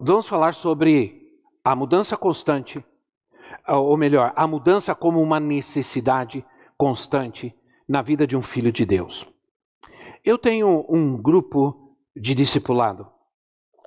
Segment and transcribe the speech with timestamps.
[0.00, 1.20] vamos falar sobre
[1.62, 2.82] a mudança constante,
[3.68, 6.44] ou melhor, a mudança como uma necessidade
[6.76, 7.54] constante
[7.86, 9.26] na vida de um filho de Deus.
[10.24, 13.06] Eu tenho um grupo de discipulado,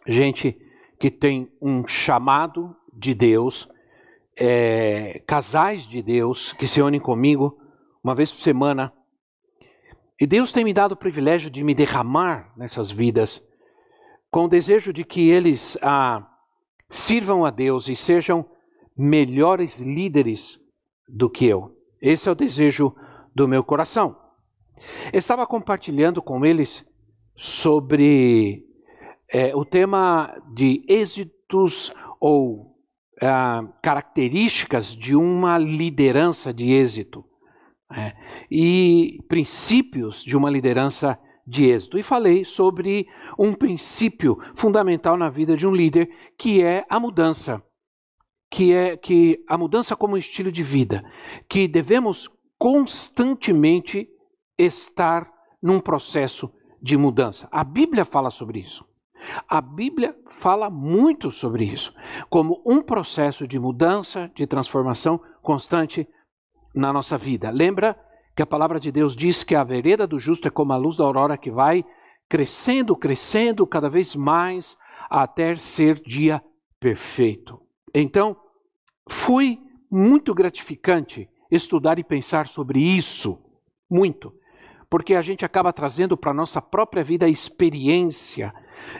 [0.06, 0.60] gente
[1.00, 3.68] que tem um chamado de Deus,
[4.38, 7.58] é, casais de Deus que se unem comigo
[8.04, 8.94] uma vez por semana.
[10.20, 13.44] E Deus tem me dado o privilégio de me derramar nessas vidas
[14.34, 16.28] com o desejo de que eles ah,
[16.90, 18.44] sirvam a Deus e sejam
[18.98, 20.60] melhores líderes
[21.08, 21.78] do que eu.
[22.02, 22.96] Esse é o desejo
[23.36, 24.18] do meu coração.
[25.14, 26.84] Estava compartilhando com eles
[27.36, 28.66] sobre
[29.32, 32.76] é, o tema de êxitos ou
[33.22, 37.24] ah, características de uma liderança de êxito
[37.96, 38.14] é,
[38.50, 41.98] e princípios de uma liderança de êxito.
[41.98, 47.62] E falei sobre um princípio fundamental na vida de um líder, que é a mudança.
[48.50, 51.04] Que é que a mudança como estilo de vida,
[51.50, 54.08] que devemos constantemente
[54.58, 55.30] estar
[55.62, 57.48] num processo de mudança.
[57.52, 58.86] A Bíblia fala sobre isso.
[59.48, 61.94] A Bíblia fala muito sobre isso,
[62.30, 66.08] como um processo de mudança, de transformação constante
[66.76, 67.50] na nossa vida.
[67.50, 67.98] Lembra
[68.36, 70.98] que a palavra de Deus diz que a vereda do justo é como a luz
[70.98, 71.86] da aurora que vai
[72.28, 74.78] crescendo, crescendo cada vez mais
[75.10, 76.44] até ser dia
[76.80, 77.62] perfeito.
[77.94, 78.36] Então,
[79.08, 79.60] foi
[79.90, 83.40] muito gratificante estudar e pensar sobre isso,
[83.88, 84.34] muito,
[84.90, 88.54] porque a gente acaba trazendo para a nossa própria vida a experiência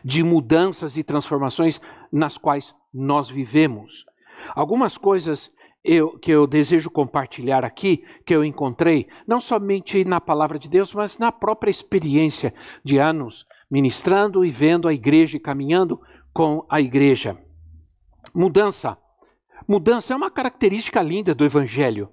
[0.06, 1.82] de mudanças e transformações
[2.12, 4.06] nas quais nós vivemos.
[4.56, 5.52] Algumas coisas
[5.84, 10.94] eu, que eu desejo compartilhar aqui, que eu encontrei, não somente na palavra de Deus,
[10.94, 16.00] mas na própria experiência de anos ministrando e vendo a igreja e caminhando
[16.32, 17.38] com a igreja.
[18.34, 18.98] Mudança.
[19.68, 22.10] Mudança é uma característica linda do Evangelho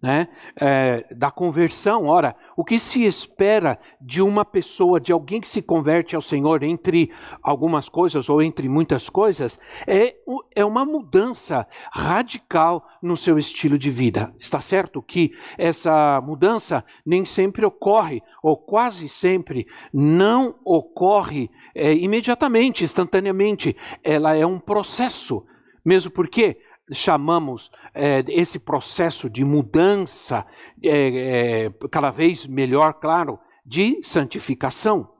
[0.00, 0.28] né,
[0.60, 2.06] é, da conversão.
[2.06, 6.62] Ora, o que se espera de uma pessoa, de alguém que se converte ao Senhor,
[6.62, 7.10] entre
[7.42, 10.14] algumas coisas ou entre muitas coisas, é,
[10.54, 14.32] é uma mudança radical no seu estilo de vida.
[14.38, 22.84] Está certo que essa mudança nem sempre ocorre, ou quase sempre não ocorre é, imediatamente,
[22.84, 23.76] instantaneamente.
[24.02, 25.44] Ela é um processo.
[25.84, 26.58] Mesmo porque
[26.92, 30.46] chamamos é, esse processo de mudança,
[30.82, 35.10] é, é, cada vez melhor, claro, de santificação.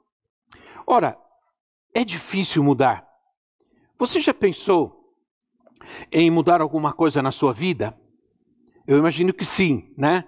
[0.86, 1.18] Ora,
[1.94, 3.06] é difícil mudar.
[3.98, 5.14] Você já pensou
[6.10, 7.98] em mudar alguma coisa na sua vida?
[8.86, 10.24] Eu imagino que sim, né?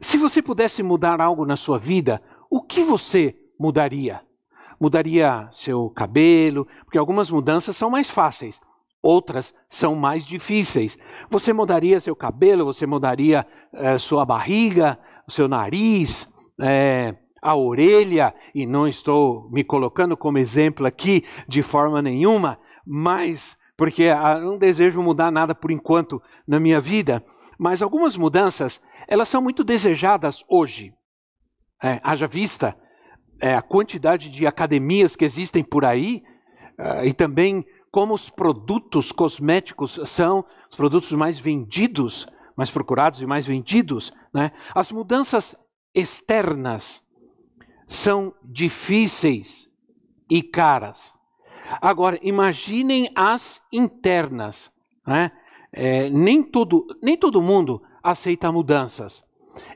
[0.00, 4.20] Se você pudesse mudar algo na sua vida, o que você mudaria?
[4.78, 6.66] Mudaria seu cabelo?
[6.84, 8.60] Porque algumas mudanças são mais fáceis
[9.02, 10.96] outras são mais difíceis.
[11.30, 14.98] Você mudaria seu cabelo, você mudaria é, sua barriga,
[15.28, 16.30] seu nariz,
[16.60, 23.58] é, a orelha, e não estou me colocando como exemplo aqui de forma nenhuma, mas
[23.76, 27.24] porque ah, não desejo mudar nada por enquanto na minha vida,
[27.58, 30.92] mas algumas mudanças, elas são muito desejadas hoje.
[31.82, 32.76] É, haja vista
[33.40, 36.22] é, a quantidade de academias que existem por aí,
[36.78, 42.26] uh, e também como os produtos cosméticos são os produtos mais vendidos,
[42.56, 44.50] mais procurados e mais vendidos, né?
[44.74, 45.54] as mudanças
[45.94, 47.06] externas
[47.86, 49.68] são difíceis
[50.28, 51.14] e caras.
[51.82, 54.72] Agora, imaginem as internas.
[55.06, 55.30] Né?
[55.70, 59.22] É, nem, todo, nem todo mundo aceita mudanças.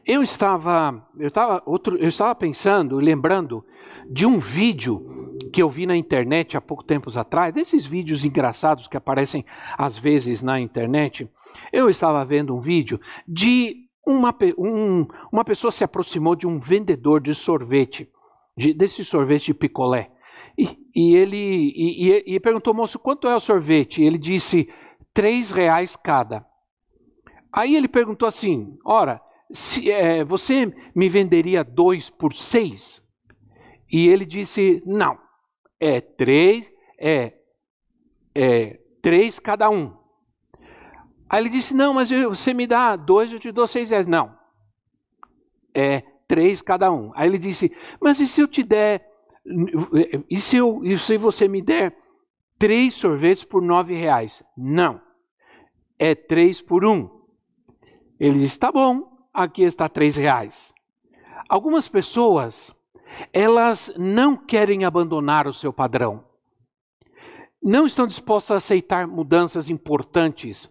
[0.06, 3.62] Eu estava, eu estava, outro, eu estava pensando, lembrando
[4.10, 8.88] de um vídeo que eu vi na internet há pouco tempos atrás, desses vídeos engraçados
[8.88, 9.44] que aparecem
[9.76, 11.28] às vezes na internet.
[11.72, 17.20] Eu estava vendo um vídeo de uma, um, uma pessoa se aproximou de um vendedor
[17.20, 18.08] de sorvete,
[18.56, 20.10] de, desse sorvete de picolé.
[20.56, 24.02] E, e ele e, e, e, perguntou, moço, quanto é o sorvete?
[24.02, 24.68] Ele disse,
[25.12, 26.46] três reais cada.
[27.52, 29.20] Aí ele perguntou assim, ora,
[29.52, 33.02] se, é, você me venderia dois por seis?
[33.90, 35.18] E ele disse: não,
[35.80, 37.36] é três, é
[38.38, 39.96] é, três cada um.
[41.28, 44.06] Aí ele disse: Não, mas você me dá dois, eu te dou seis reais.
[44.06, 44.36] Não.
[45.74, 47.12] É três cada um.
[47.14, 49.10] Aí ele disse: Mas e se eu te der.
[50.28, 51.96] E se, eu, e se você me der
[52.58, 54.42] três sorvetes por nove reais?
[54.56, 55.00] Não.
[55.98, 57.08] É três por um.
[58.20, 60.74] Ele disse: Tá bom, aqui está três reais.
[61.48, 62.74] Algumas pessoas,
[63.32, 66.24] elas não querem abandonar o seu padrão.
[67.62, 70.70] Não estão dispostas a aceitar mudanças importantes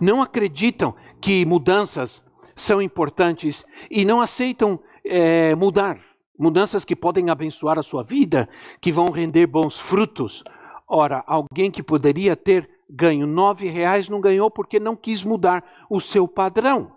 [0.00, 2.22] não acreditam que mudanças
[2.54, 5.98] são importantes e não aceitam é, mudar.
[6.38, 8.48] Mudanças que podem abençoar a sua vida,
[8.80, 10.42] que vão render bons frutos.
[10.88, 16.00] Ora, alguém que poderia ter ganho nove reais não ganhou porque não quis mudar o
[16.00, 16.92] seu padrão.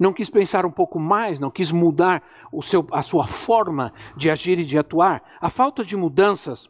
[0.00, 4.30] Não quis pensar um pouco mais, não quis mudar o seu, a sua forma de
[4.30, 5.22] agir e de atuar.
[5.40, 6.68] A falta de mudanças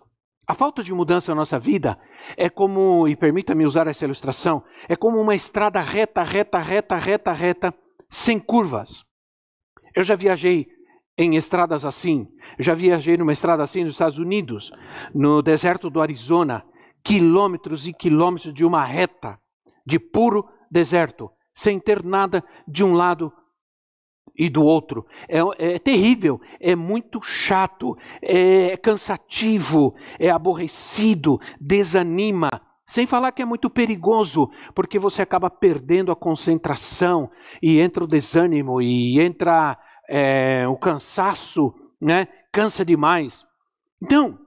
[0.48, 1.98] a falta de mudança na nossa vida
[2.36, 7.32] é como, e permita-me usar essa ilustração, é como uma estrada reta, reta, reta, reta,
[7.32, 7.74] reta,
[8.08, 9.04] sem curvas.
[9.94, 10.68] Eu já viajei
[11.18, 12.28] em estradas assim,
[12.60, 14.70] já viajei numa estrada assim nos Estados Unidos,
[15.12, 16.64] no deserto do Arizona,
[17.02, 19.38] quilômetros e quilômetros de uma reta,
[19.84, 23.32] de puro deserto, sem ter nada de um lado
[24.38, 25.06] e do outro.
[25.26, 32.50] É, é, terrível, é muito chato, é cansativo, é aborrecido, desanima.
[32.86, 37.30] Sem falar que é muito perigoso, porque você acaba perdendo a concentração
[37.62, 39.76] e entra o desânimo e entra
[40.08, 42.28] é, o cansaço, né?
[42.52, 43.44] Cansa demais.
[44.00, 44.38] Então,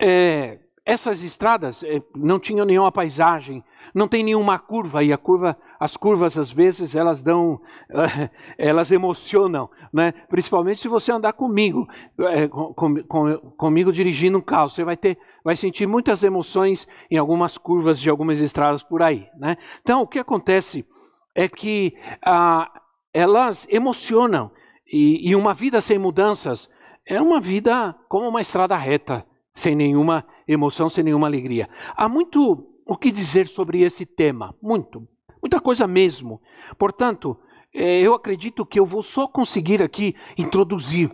[0.00, 3.62] é, essas estradas é, não tinham nenhuma paisagem,
[3.98, 7.60] não tem nenhuma curva e a curva, as curvas às vezes elas dão,
[8.56, 10.12] elas emocionam, né?
[10.30, 11.86] Principalmente se você andar comigo,
[12.20, 17.16] é, com, com, comigo dirigindo um carro, você vai ter, vai sentir muitas emoções em
[17.16, 19.56] algumas curvas de algumas estradas por aí, né?
[19.82, 20.86] Então o que acontece
[21.34, 22.70] é que ah,
[23.12, 24.50] elas emocionam
[24.90, 26.70] e, e uma vida sem mudanças
[27.04, 31.68] é uma vida como uma estrada reta, sem nenhuma emoção, sem nenhuma alegria.
[31.96, 34.56] Há muito o que dizer sobre esse tema?
[34.62, 35.06] Muito,
[35.42, 36.40] muita coisa mesmo.
[36.78, 37.38] Portanto,
[37.74, 41.12] é, eu acredito que eu vou só conseguir aqui introduzir.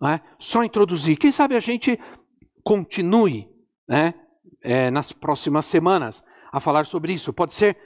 [0.00, 0.20] Né?
[0.38, 1.18] Só introduzir.
[1.18, 1.98] Quem sabe a gente
[2.62, 3.50] continue
[3.88, 4.14] né,
[4.62, 6.22] é, nas próximas semanas
[6.52, 7.32] a falar sobre isso.
[7.32, 7.76] Pode ser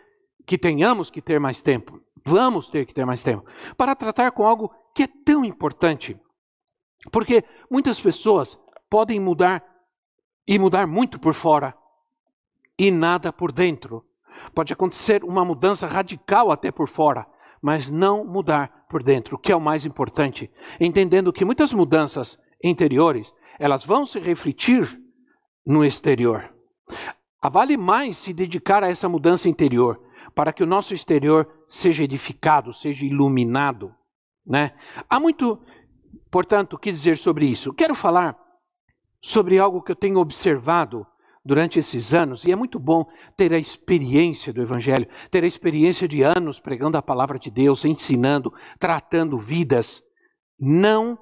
[0.47, 1.99] que tenhamos que ter mais tempo.
[2.27, 3.47] Vamos ter que ter mais tempo
[3.79, 6.21] para tratar com algo que é tão importante.
[7.11, 8.59] Porque muitas pessoas
[8.91, 9.65] podem mudar
[10.47, 11.75] e mudar muito por fora,
[12.79, 14.05] e nada por dentro.
[14.55, 17.27] Pode acontecer uma mudança radical até por fora,
[17.63, 20.51] mas não mudar por dentro, que é o mais importante.
[20.81, 25.01] Entendendo que muitas mudanças interiores, elas vão se refletir
[25.67, 26.53] no exterior.
[27.51, 30.01] Vale mais se dedicar a essa mudança interior,
[30.35, 33.95] para que o nosso exterior seja edificado, seja iluminado.
[34.47, 34.73] Né?
[35.09, 35.61] Há muito,
[36.31, 37.73] portanto, o que dizer sobre isso.
[37.73, 38.37] Quero falar
[39.21, 41.07] sobre algo que eu tenho observado
[41.45, 43.07] durante esses anos, e é muito bom
[43.37, 47.85] ter a experiência do Evangelho, ter a experiência de anos pregando a palavra de Deus,
[47.85, 50.03] ensinando, tratando vidas.
[50.59, 51.19] Não,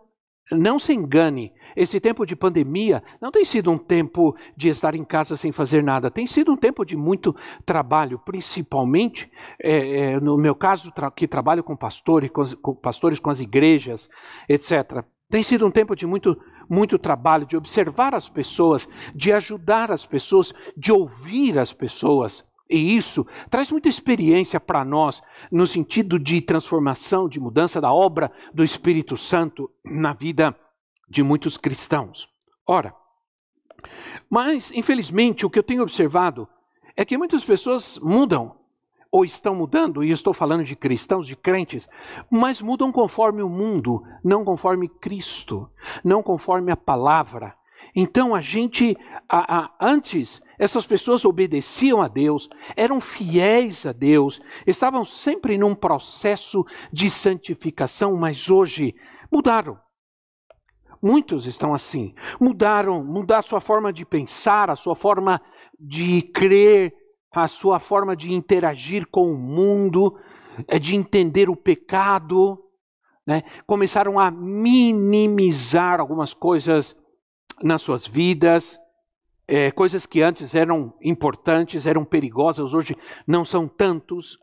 [0.52, 5.04] não se engane, esse tempo de pandemia não tem sido um tempo de estar em
[5.04, 7.34] casa sem fazer nada, tem sido um tempo de muito
[7.66, 13.18] trabalho, principalmente, é, é, no meu caso, tra que trabalho com pastores, com, com pastores
[13.18, 14.08] com as igrejas,
[14.48, 15.04] etc.
[15.28, 16.38] Tem sido um tempo de muito
[16.68, 22.46] muito trabalho de observar as pessoas, de ajudar as pessoas, de ouvir as pessoas.
[22.68, 28.32] E isso traz muita experiência para nós, no sentido de transformação, de mudança da obra
[28.54, 30.56] do Espírito Santo na vida
[31.08, 32.28] de muitos cristãos.
[32.66, 32.94] Ora,
[34.30, 36.48] mas, infelizmente, o que eu tenho observado
[36.96, 38.56] é que muitas pessoas mudam
[39.12, 41.86] ou estão mudando, e estou falando de cristãos, de crentes,
[42.30, 45.68] mas mudam conforme o mundo, não conforme Cristo,
[46.02, 47.54] não conforme a palavra.
[47.94, 48.96] Então a gente,
[49.28, 55.74] a, a, antes, essas pessoas obedeciam a Deus, eram fiéis a Deus, estavam sempre num
[55.74, 58.94] processo de santificação, mas hoje
[59.30, 59.78] mudaram.
[61.02, 65.42] Muitos estão assim, mudaram, mudar a sua forma de pensar, a sua forma
[65.78, 66.94] de crer,
[67.40, 70.18] a sua forma de interagir com o mundo,
[70.68, 72.58] é de entender o pecado,
[73.26, 73.42] né?
[73.66, 76.96] começaram a minimizar algumas coisas
[77.62, 78.78] nas suas vidas,
[79.46, 82.96] é, coisas que antes eram importantes, eram perigosas, hoje
[83.26, 84.38] não são tantos,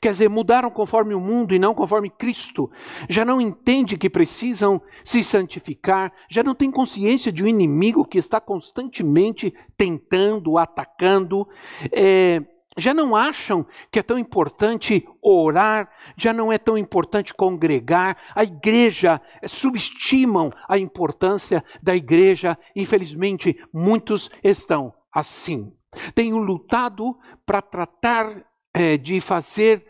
[0.00, 2.70] Quer dizer, mudaram conforme o mundo e não conforme Cristo.
[3.08, 8.16] Já não entende que precisam se santificar, já não tem consciência de um inimigo que
[8.16, 11.46] está constantemente tentando, atacando.
[11.92, 12.42] É,
[12.78, 18.16] já não acham que é tão importante orar, já não é tão importante congregar.
[18.34, 22.56] A igreja é, subestimam a importância da igreja.
[22.74, 25.72] Infelizmente, muitos estão assim.
[26.14, 28.44] Tenho lutado para tratar
[28.78, 29.84] é, de fazer,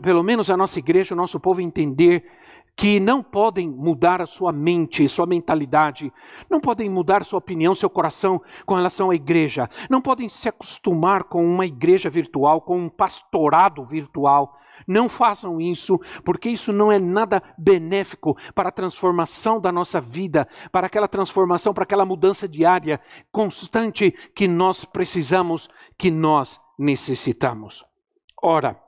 [0.00, 2.24] pelo menos a nossa igreja, o nosso povo entender
[2.76, 6.12] que não podem mudar a sua mente, sua mentalidade,
[6.48, 11.24] não podem mudar sua opinião, seu coração com relação à igreja, não podem se acostumar
[11.24, 14.56] com uma igreja virtual, com um pastorado virtual.
[14.86, 20.48] Não façam isso, porque isso não é nada benéfico para a transformação da nossa vida,
[20.70, 23.00] para aquela transformação, para aquela mudança diária,
[23.32, 27.87] constante que nós precisamos, que nós necessitamos.
[28.42, 28.80] Ora,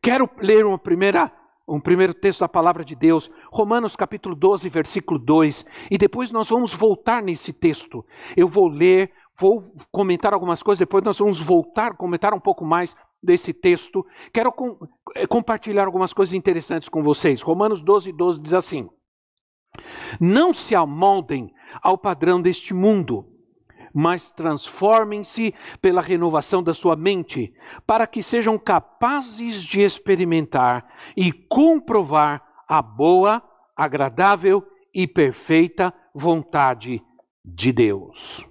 [0.00, 1.32] quero ler uma primeira,
[1.66, 6.48] um primeiro texto da palavra de Deus, Romanos capítulo 12, versículo 2, e depois nós
[6.48, 8.04] vamos voltar nesse texto.
[8.36, 12.96] Eu vou ler, vou comentar algumas coisas, depois nós vamos voltar, comentar um pouco mais
[13.20, 14.06] desse texto.
[14.32, 14.78] Quero com,
[15.16, 17.42] eh, compartilhar algumas coisas interessantes com vocês.
[17.42, 18.88] Romanos 12, 12 diz assim:
[20.20, 21.52] Não se amoldem
[21.82, 23.35] ao padrão deste mundo
[23.98, 27.54] mas transformem-se pela renovação da sua mente,
[27.86, 30.86] para que sejam capazes de experimentar
[31.16, 33.42] e comprovar a boa,
[33.74, 34.62] agradável
[34.92, 37.02] e perfeita vontade
[37.42, 38.46] de Deus.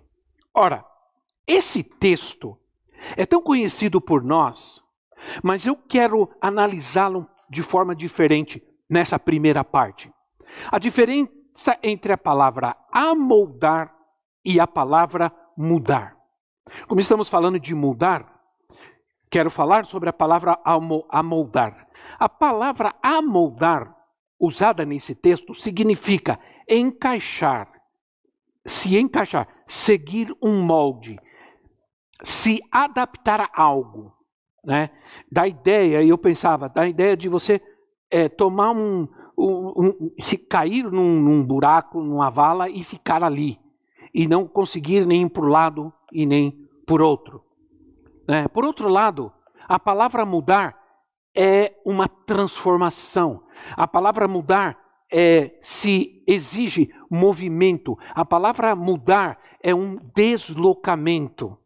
[0.51, 0.83] Ora,
[1.45, 2.57] esse texto
[3.15, 4.83] é tão conhecido por nós,
[5.43, 10.11] mas eu quero analisá-lo de forma diferente nessa primeira parte.
[10.71, 13.94] A diferença entre a palavra amoldar
[14.45, 16.15] e a palavra mudar.
[16.87, 18.41] Como estamos falando de mudar,
[19.29, 20.59] quero falar sobre a palavra
[21.09, 21.87] amoldar.
[22.19, 23.95] A palavra amoldar,
[24.39, 27.71] usada nesse texto, significa encaixar,
[28.65, 31.19] se encaixar, seguir um molde,
[32.21, 34.13] se adaptar a algo.
[34.63, 34.89] Né?
[35.31, 37.61] Da ideia, eu pensava, da ideia de você
[38.09, 43.59] é, tomar um, um, um, se cair num, num buraco, numa vala e ficar ali
[44.15, 47.43] e não conseguir nem por um lado e nem por outro.
[48.29, 49.29] É, por outro lado,
[49.67, 50.81] a palavra mudar
[51.35, 53.43] é uma transformação.
[53.75, 54.79] A palavra mudar
[55.11, 57.97] é, se exige movimento.
[58.11, 61.57] A palavra mudar é um deslocamento.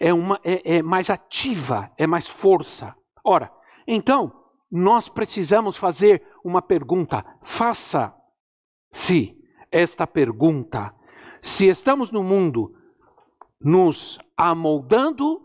[0.00, 2.92] É, uma, é, é mais ativa, é mais força.
[3.24, 3.52] Ora,
[3.86, 4.32] então,
[4.68, 7.24] nós precisamos fazer uma pergunta.
[7.44, 9.38] Faça-se
[9.70, 10.92] esta pergunta
[11.42, 12.72] se estamos no mundo
[13.60, 15.42] nos amoldando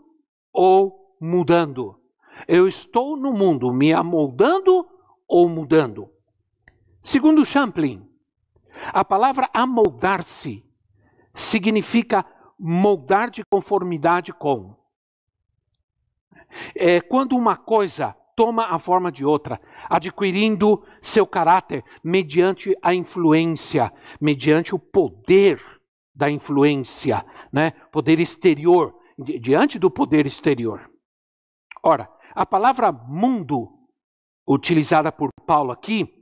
[0.52, 2.00] ou mudando.
[2.46, 4.88] Eu estou no mundo me amoldando
[5.26, 6.08] ou mudando.
[7.02, 8.08] Segundo Champlin,
[8.92, 10.64] a palavra amoldar-se
[11.34, 12.24] significa
[12.56, 14.76] moldar de conformidade com.
[16.74, 23.92] É quando uma coisa toma a forma de outra, adquirindo seu caráter mediante a influência,
[24.20, 25.77] mediante o poder
[26.18, 27.70] da influência, né?
[27.92, 30.90] poder exterior, diante do poder exterior.
[31.80, 33.68] Ora, a palavra mundo,
[34.46, 36.12] utilizada por Paulo aqui,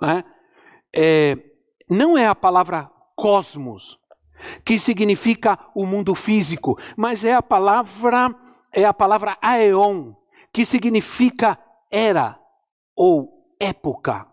[0.00, 0.22] né?
[0.94, 1.36] é,
[1.90, 3.98] não é a palavra cosmos,
[4.64, 8.32] que significa o mundo físico, mas é a palavra
[8.72, 10.14] é a palavra aeon,
[10.52, 11.58] que significa
[11.90, 12.38] era
[12.94, 14.31] ou época.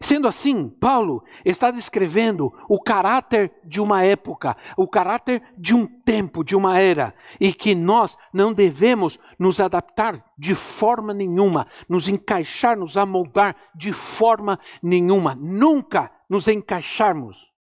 [0.00, 6.44] Sendo assim, Paulo está descrevendo o caráter de uma época, o caráter de um tempo,
[6.44, 12.76] de uma era, e que nós não devemos nos adaptar de forma nenhuma, nos encaixar,
[12.76, 17.56] nos amoldar de forma nenhuma, nunca nos encaixarmos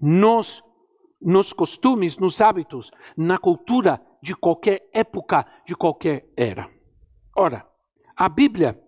[0.00, 0.62] nos,
[1.20, 6.70] nos costumes, nos hábitos, na cultura de qualquer época, de qualquer era.
[7.36, 7.66] Ora,
[8.16, 8.80] a Bíblia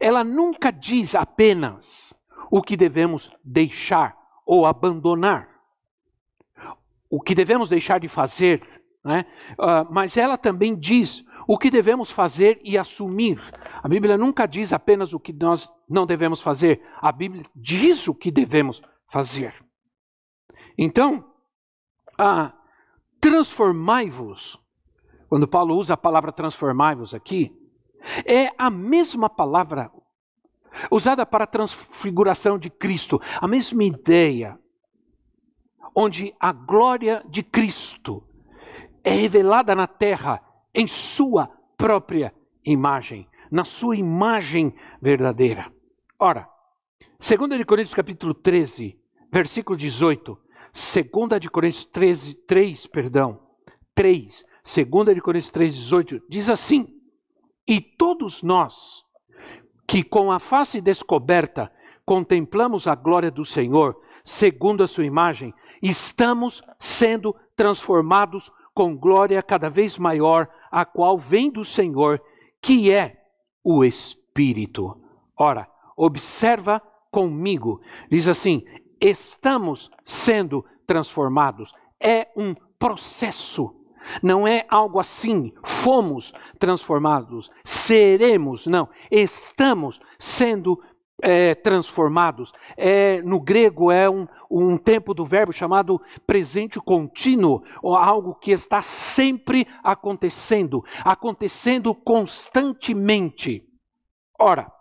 [0.00, 2.18] ela nunca diz apenas
[2.50, 5.48] o que devemos deixar ou abandonar,
[7.10, 8.62] o que devemos deixar de fazer,
[9.04, 9.24] né?
[9.52, 13.40] Uh, mas ela também diz o que devemos fazer e assumir.
[13.82, 18.14] A Bíblia nunca diz apenas o que nós não devemos fazer, a Bíblia diz o
[18.14, 19.54] que devemos fazer.
[20.76, 21.24] Então,
[22.20, 22.52] uh,
[23.20, 24.58] transformai-vos,
[25.28, 27.57] quando Paulo usa a palavra transformai-vos aqui,
[28.24, 29.90] é a mesma palavra
[30.90, 34.58] usada para a transfiguração de Cristo, a mesma ideia,
[35.94, 38.22] onde a glória de Cristo
[39.02, 40.42] é revelada na terra
[40.74, 42.34] em sua própria
[42.64, 45.72] imagem, na sua imagem verdadeira.
[46.18, 46.48] Ora,
[47.18, 48.98] 2 Coríntios capítulo 13,
[49.32, 50.38] versículo 18,
[50.72, 53.40] 2 de Coríntios 13, 3, perdão,
[53.94, 56.97] 3, 2 de Coríntios 3, 18, diz assim:
[57.68, 59.04] E todos nós,
[59.86, 61.70] que com a face descoberta
[62.06, 63.94] contemplamos a glória do Senhor,
[64.24, 71.50] segundo a sua imagem, estamos sendo transformados com glória cada vez maior, a qual vem
[71.50, 72.22] do Senhor,
[72.62, 73.20] que é
[73.62, 74.98] o Espírito.
[75.36, 78.64] Ora, observa comigo, diz assim:
[79.00, 81.74] estamos sendo transformados.
[82.00, 83.74] É um processo.
[84.22, 90.80] Não é algo assim, fomos transformados, seremos, não, estamos sendo
[91.22, 92.52] é, transformados.
[92.76, 98.50] É, no grego é um, um tempo do verbo chamado presente contínuo, ou algo que
[98.50, 103.64] está sempre acontecendo, acontecendo constantemente.
[104.38, 104.72] Ora,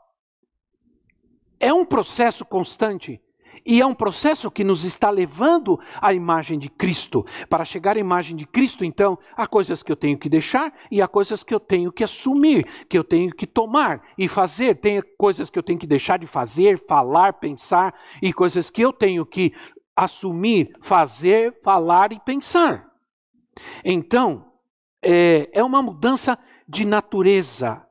[1.59, 3.19] é um processo constante
[3.67, 7.25] e é um processo que nos está levando à imagem de Cristo.
[7.49, 11.01] Para chegar à imagem de Cristo, então, há coisas que eu tenho que deixar e
[11.01, 14.75] há coisas que eu tenho que assumir, que eu tenho que tomar e fazer.
[14.75, 18.93] Tem coisas que eu tenho que deixar de fazer, falar, pensar e coisas que eu
[18.93, 19.53] tenho que
[19.93, 22.89] assumir, fazer, falar e pensar.
[23.83, 24.45] Então,
[25.03, 27.85] é, é uma mudança de natureza.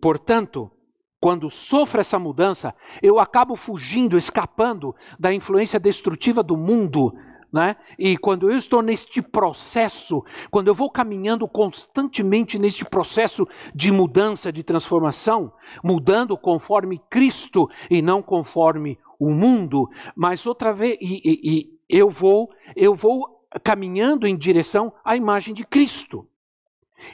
[0.00, 0.70] Portanto,
[1.20, 7.14] quando sofro essa mudança, eu acabo fugindo, escapando da influência destrutiva do mundo.
[7.52, 7.76] Né?
[7.98, 14.52] E quando eu estou neste processo, quando eu vou caminhando constantemente neste processo de mudança,
[14.52, 21.50] de transformação, mudando conforme Cristo e não conforme o mundo, mas outra vez, e, e,
[21.50, 26.28] e eu vou, eu vou caminhando em direção à imagem de Cristo.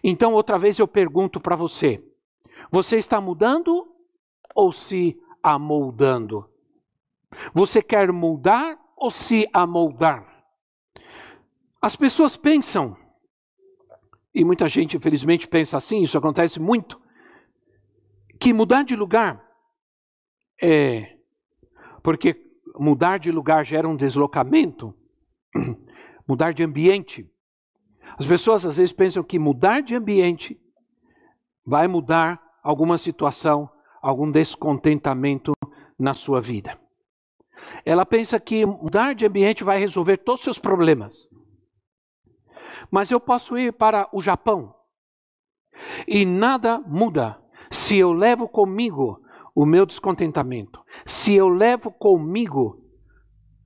[0.02, 2.02] Então, outra vez eu pergunto para você:
[2.70, 3.91] você está mudando
[4.54, 6.48] ou se amoldando?
[7.54, 10.26] Você quer mudar ou se amoldar?
[11.80, 12.96] As pessoas pensam,
[14.34, 17.00] e muita gente infelizmente pensa assim, isso acontece muito,
[18.38, 19.42] que mudar de lugar
[20.60, 21.16] é.
[22.02, 22.36] Porque
[22.78, 24.94] mudar de lugar gera um deslocamento,
[26.26, 27.28] mudar de ambiente.
[28.18, 30.60] As pessoas às vezes pensam que mudar de ambiente
[31.64, 33.70] vai mudar alguma situação
[34.02, 35.52] algum descontentamento
[35.98, 36.78] na sua vida.
[37.84, 41.28] Ela pensa que mudar de ambiente vai resolver todos os seus problemas.
[42.90, 44.74] Mas eu posso ir para o Japão
[46.06, 49.22] e nada muda se eu levo comigo
[49.54, 52.82] o meu descontentamento, se eu levo comigo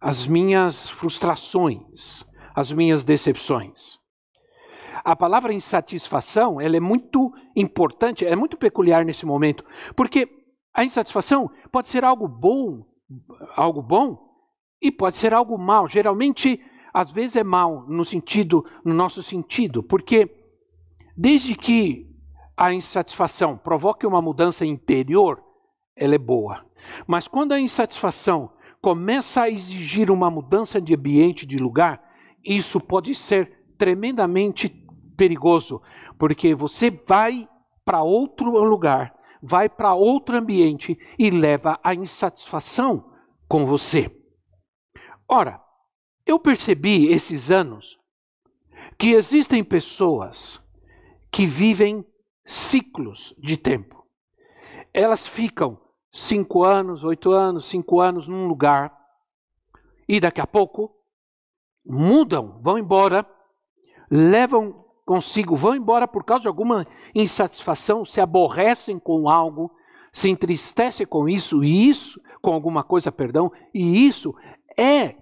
[0.00, 3.98] as minhas frustrações, as minhas decepções.
[5.06, 9.64] A palavra insatisfação, ela é muito importante, é muito peculiar nesse momento,
[9.94, 10.28] porque
[10.74, 12.84] a insatisfação pode ser algo bom,
[13.54, 14.18] algo bom,
[14.82, 15.86] e pode ser algo mal.
[15.88, 16.60] Geralmente,
[16.92, 20.28] às vezes é mal no sentido, no nosso sentido, porque
[21.16, 22.12] desde que
[22.56, 25.40] a insatisfação provoque uma mudança interior,
[25.94, 26.66] ela é boa.
[27.06, 28.50] Mas quando a insatisfação
[28.82, 32.02] começa a exigir uma mudança de ambiente, de lugar,
[32.44, 34.84] isso pode ser tremendamente
[35.16, 35.80] perigoso,
[36.18, 37.48] porque você vai
[37.84, 43.12] para outro lugar, vai para outro ambiente e leva a insatisfação
[43.48, 44.10] com você.
[45.28, 45.62] Ora,
[46.24, 47.98] eu percebi esses anos
[48.98, 50.62] que existem pessoas
[51.30, 52.04] que vivem
[52.44, 54.06] ciclos de tempo.
[54.92, 55.80] Elas ficam
[56.12, 58.96] cinco anos, oito anos, cinco anos num lugar
[60.08, 60.94] e daqui a pouco
[61.84, 63.26] mudam, vão embora,
[64.10, 69.70] levam consigo vão embora por causa de alguma insatisfação, se aborrecem com algo,
[70.12, 74.34] se entristecem com isso e isso, com alguma coisa, perdão, e isso
[74.76, 75.14] é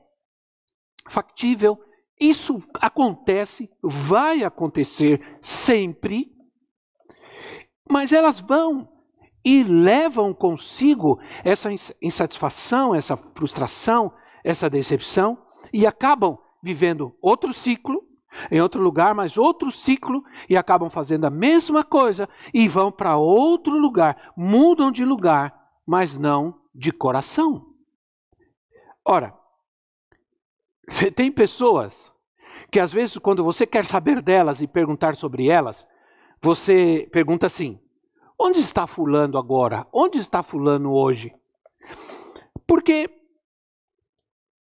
[1.09, 1.79] factível,
[2.19, 6.33] isso acontece, vai acontecer sempre,
[7.91, 8.89] mas elas vão
[9.45, 11.69] e levam consigo essa
[12.01, 14.11] insatisfação, essa frustração,
[14.43, 15.37] essa decepção
[15.71, 18.04] e acabam vivendo outro ciclo
[18.51, 23.17] em outro lugar, mas outro ciclo, e acabam fazendo a mesma coisa e vão para
[23.17, 25.55] outro lugar, mudam de lugar,
[25.87, 27.67] mas não de coração.
[29.05, 29.35] Ora,
[31.15, 32.13] tem pessoas
[32.71, 35.87] que às vezes, quando você quer saber delas e perguntar sobre elas,
[36.43, 37.81] você pergunta assim:
[38.39, 39.87] onde está Fulano agora?
[39.93, 41.33] Onde está Fulano hoje?
[42.67, 43.11] Porque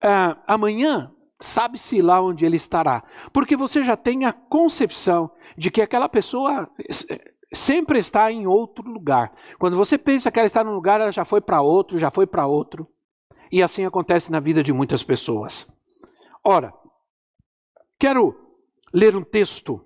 [0.02, 3.02] ah, amanhã sabe-se lá onde ele estará.
[3.32, 6.68] Porque você já tem a concepção de que aquela pessoa
[7.52, 9.32] sempre está em outro lugar.
[9.58, 12.26] Quando você pensa que ela está num lugar, ela já foi para outro, já foi
[12.26, 12.88] para outro.
[13.50, 15.66] E assim acontece na vida de muitas pessoas.
[16.42, 16.72] Ora,
[17.98, 18.34] quero
[18.92, 19.80] ler um texto.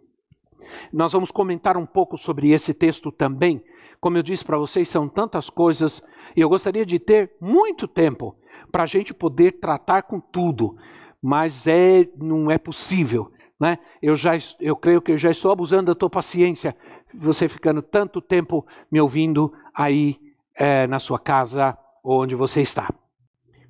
[0.92, 3.62] Nós vamos comentar um pouco sobre esse texto também.
[4.00, 6.02] Como eu disse para vocês, são tantas coisas
[6.36, 8.36] e eu gostaria de ter muito tempo
[8.70, 10.76] para a gente poder tratar com tudo,
[11.22, 13.32] mas é, não é possível.
[13.58, 13.78] Né?
[14.00, 16.76] Eu, já, eu creio que eu já estou abusando da tua paciência,
[17.12, 20.20] você ficando tanto tempo me ouvindo aí
[20.54, 22.88] é, na sua casa onde você está.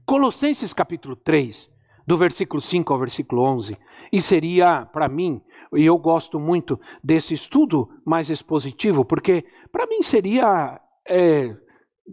[0.05, 1.71] Colossenses capítulo 3,
[2.07, 3.77] do versículo 5 ao versículo 11,
[4.11, 5.43] e seria para mim,
[5.75, 11.55] e eu gosto muito desse estudo mais expositivo, porque para mim seria, é,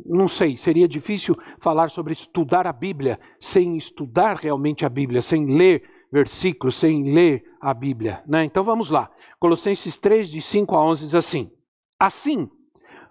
[0.06, 5.46] não sei, seria difícil falar sobre estudar a Bíblia sem estudar realmente a Bíblia, sem
[5.46, 8.24] ler versículos, sem ler a Bíblia.
[8.28, 8.44] Né?
[8.44, 9.10] Então vamos lá.
[9.40, 11.52] Colossenses 3, de 5 a 11 diz assim:
[12.00, 12.50] Assim,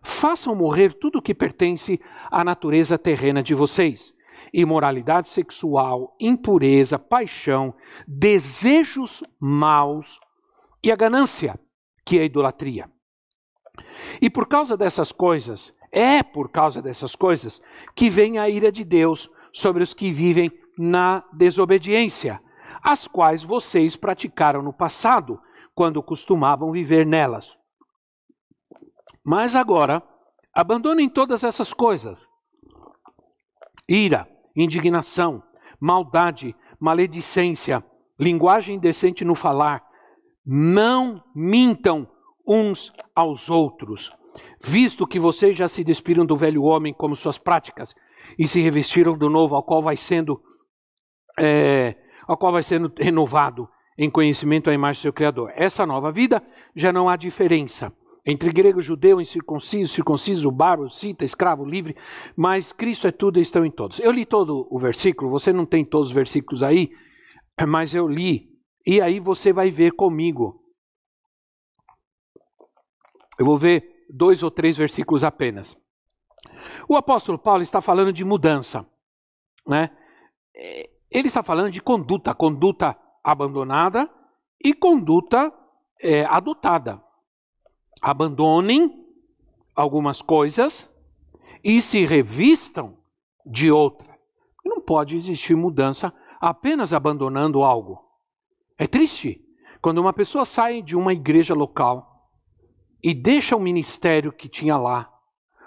[0.03, 4.15] façam morrer tudo o que pertence à natureza terrena de vocês:
[4.53, 7.75] imoralidade sexual, impureza, paixão,
[8.07, 10.19] desejos maus
[10.83, 11.59] e a ganância,
[12.05, 12.91] que é a idolatria.
[14.21, 17.63] E por causa dessas coisas, é por causa dessas coisas
[17.95, 22.41] que vem a ira de Deus sobre os que vivem na desobediência
[22.85, 25.41] as quais vocês praticaram no passado,
[25.75, 27.57] quando costumavam viver nelas.
[29.25, 30.03] Mas agora,
[30.53, 32.19] abandonem todas essas coisas:
[33.89, 35.43] ira, indignação,
[35.81, 37.83] maldade, maledicência,
[38.21, 39.83] linguagem indecente no falar.
[40.45, 42.07] Não mintam
[42.47, 44.13] uns aos outros,
[44.65, 47.95] visto que vocês já se despiram do velho homem como suas práticas
[48.39, 50.41] e se revestiram do novo, ao qual vai sendo
[51.39, 51.95] é,
[52.27, 55.53] ao qual vai sendo renovado em conhecimento à imagem do seu Criador.
[55.55, 56.43] Essa nova vida
[56.75, 57.93] já não há diferença
[58.27, 61.95] entre grego, judeu, incircunciso, circunciso, bárbaro, cita, escravo, livre,
[62.35, 64.01] mas Cristo é tudo e estão em todos.
[64.01, 66.91] Eu li todo o versículo, você não tem todos os versículos aí,
[67.69, 68.49] mas eu li,
[68.87, 70.59] e aí você vai ver comigo.
[73.39, 75.77] Eu vou ver dois ou três versículos apenas.
[76.89, 78.87] O apóstolo Paulo está falando de mudança,
[79.67, 79.91] né?
[81.11, 84.11] Ele está falando de conduta, conduta abandonada
[84.63, 85.53] e conduta
[86.01, 87.03] é, adotada.
[88.03, 89.07] Abandonem
[89.75, 90.93] algumas coisas
[91.63, 92.99] e se revistam
[93.45, 94.19] de outra.
[94.65, 98.05] Não pode existir mudança apenas abandonando algo.
[98.77, 99.43] É triste
[99.81, 102.14] quando uma pessoa sai de uma igreja local
[103.05, 105.13] e deixa o ministério que tinha lá,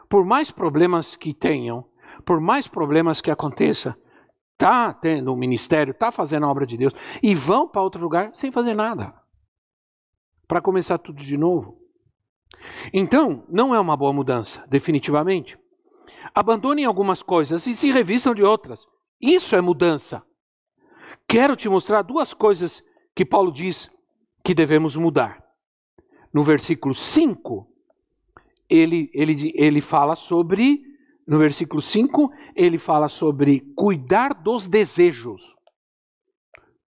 [0.10, 1.86] por mais problemas que tenham,
[2.26, 3.96] por mais problemas que aconteça,
[4.54, 8.32] está tendo um ministério, está fazendo a obra de Deus, e vão para outro lugar
[8.34, 9.14] sem fazer nada.
[10.48, 11.78] Para começar tudo de novo.
[12.92, 15.60] Então, não é uma boa mudança, definitivamente.
[16.34, 18.88] Abandonem algumas coisas e se revistam de outras.
[19.22, 20.24] Isso é mudança.
[21.28, 22.82] Quero te mostrar duas coisas
[23.16, 23.92] que Paulo diz
[24.44, 25.47] que devemos mudar.
[26.34, 27.68] No versículo 5,
[28.70, 30.88] ele, ele, ele fala sobre
[31.28, 35.58] no versículo 5, ele fala sobre cuidar dos desejos.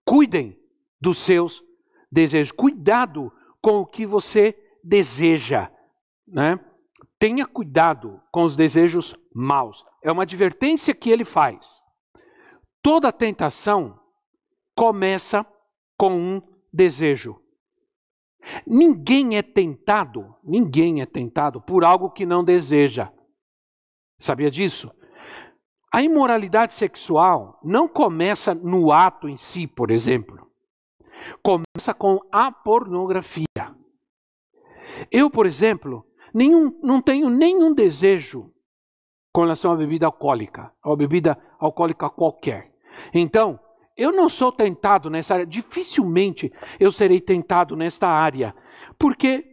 [0.06, 0.58] Cuidem
[1.00, 1.62] dos seus
[2.10, 2.54] desejos.
[2.54, 5.70] Cuidado com o que você deseja.
[6.26, 6.58] Né?
[7.20, 9.86] Tenha cuidado com os desejos maus.
[10.02, 11.82] É uma advertência que ele faz.
[12.82, 14.00] Toda tentação
[14.74, 15.46] começa
[15.98, 17.42] com um desejo.
[18.66, 23.12] Ninguém é tentado, ninguém é tentado por algo que não deseja.
[24.20, 24.92] Sabia disso?
[25.92, 30.48] A imoralidade sexual não começa no ato em si, por exemplo.
[31.42, 33.46] Começa com a pornografia.
[35.12, 38.52] Eu, por exemplo, nenhum, não tenho nenhum desejo
[39.34, 42.74] com relação à bebida alcoólica, ou bebida alcoólica qualquer.
[43.14, 43.60] Então,
[44.00, 48.56] eu não sou tentado nessa área, dificilmente eu serei tentado nesta área,
[48.98, 49.46] porque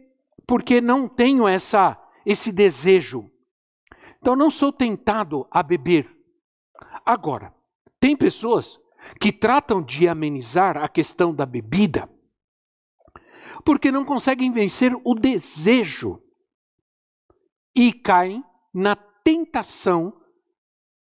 [0.47, 3.29] porque não tenho essa esse desejo.
[4.19, 6.09] Então não sou tentado a beber.
[7.05, 7.53] Agora,
[7.99, 8.79] tem pessoas
[9.19, 12.09] que tratam de amenizar a questão da bebida
[13.65, 16.21] porque não conseguem vencer o desejo
[17.75, 18.41] e caem
[18.73, 20.21] na tentação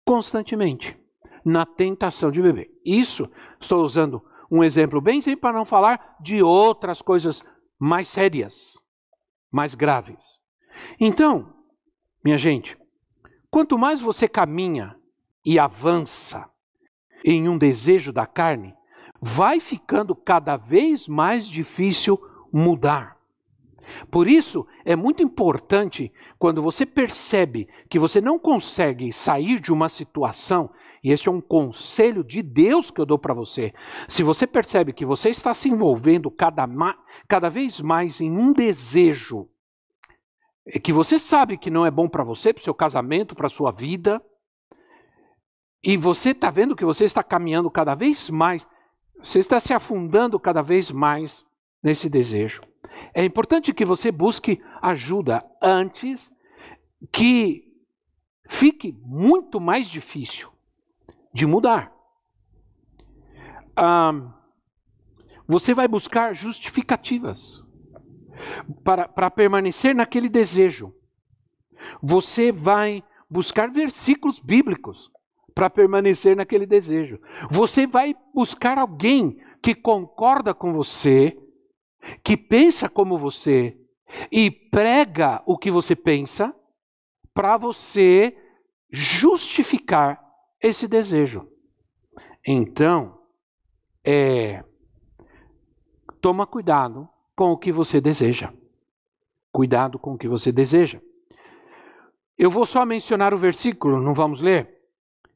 [0.05, 0.95] constantemente
[1.43, 2.70] na tentação de beber.
[2.85, 7.43] Isso, estou usando um exemplo bem simples para não falar de outras coisas
[7.79, 8.73] mais sérias,
[9.51, 10.39] mais graves.
[10.99, 11.53] Então,
[12.23, 12.77] minha gente,
[13.51, 14.95] Quanto mais você caminha
[15.45, 16.49] e avança
[17.25, 18.73] em um desejo da carne,
[19.21, 22.17] vai ficando cada vez mais difícil
[22.51, 23.17] mudar.
[24.09, 29.89] Por isso, é muito importante quando você percebe que você não consegue sair de uma
[29.89, 30.71] situação,
[31.03, 33.73] e esse é um conselho de Deus que eu dou para você.
[34.07, 36.67] Se você percebe que você está se envolvendo cada,
[37.27, 39.49] cada vez mais em um desejo,
[40.65, 43.47] é que você sabe que não é bom para você, para o seu casamento, para
[43.47, 44.23] a sua vida,
[45.83, 48.67] e você está vendo que você está caminhando cada vez mais,
[49.17, 51.43] você está se afundando cada vez mais
[51.83, 52.61] nesse desejo.
[53.11, 56.31] É importante que você busque ajuda antes
[57.11, 57.67] que
[58.47, 60.51] fique muito mais difícil
[61.33, 61.91] de mudar.
[63.75, 64.11] Ah,
[65.47, 67.61] você vai buscar justificativas
[68.83, 70.93] para, para permanecer naquele desejo.
[72.01, 75.11] Você vai buscar versículos bíblicos
[75.53, 77.19] para permanecer naquele desejo.
[77.49, 81.37] Você vai buscar alguém que concorda com você
[82.23, 83.77] que pensa como você
[84.31, 86.53] e prega o que você pensa
[87.33, 88.35] para você
[88.91, 90.30] justificar
[90.61, 91.47] esse desejo.
[92.45, 93.19] Então,
[94.05, 94.63] é,
[96.21, 98.53] toma cuidado com o que você deseja.
[99.51, 101.01] Cuidado com o que você deseja.
[102.37, 104.81] Eu vou só mencionar o versículo, não vamos ler?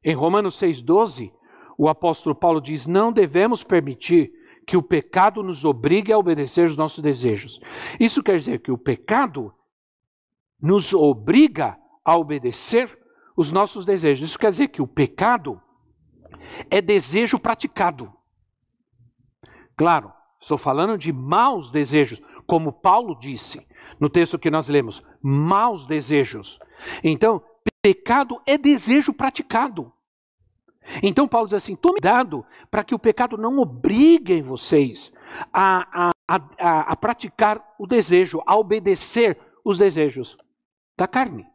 [0.04, 1.32] Em Romanos 6,12,
[1.78, 4.32] o apóstolo Paulo diz: Não devemos permitir
[4.66, 7.60] que o pecado nos obrigue a obedecer os nossos desejos.
[8.00, 9.54] Isso quer dizer que o pecado
[10.60, 12.98] nos obriga a obedecer
[13.36, 14.30] os nossos desejos.
[14.30, 15.62] Isso quer dizer que o pecado
[16.70, 18.14] é desejo praticado.
[19.76, 23.66] Claro, estou falando de maus desejos, como Paulo disse
[24.00, 26.60] no texto que nós lemos, maus desejos.
[27.04, 27.44] Então,
[27.86, 29.94] pecado é desejo praticado.
[31.04, 35.14] Então Paulo diz assim: tome cuidado para que o pecado não obrigue vocês
[35.54, 40.36] a, a, a, a, praticar o desejo, a obedecer os desejos
[40.98, 41.46] da carne.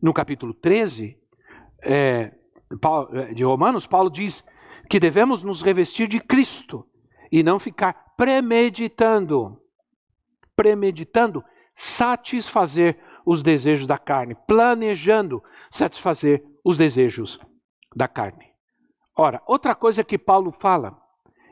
[0.00, 1.18] No capítulo 13
[1.82, 2.32] é,
[3.12, 4.44] é, de Romanos, Paulo diz
[4.88, 6.86] que devemos nos revestir de Cristo
[7.30, 9.60] e não ficar premeditando,
[10.54, 17.40] premeditando satisfazer os desejos da carne, planejando satisfazer os desejos
[17.94, 18.52] da carne.
[19.14, 20.96] Ora, outra coisa que Paulo fala,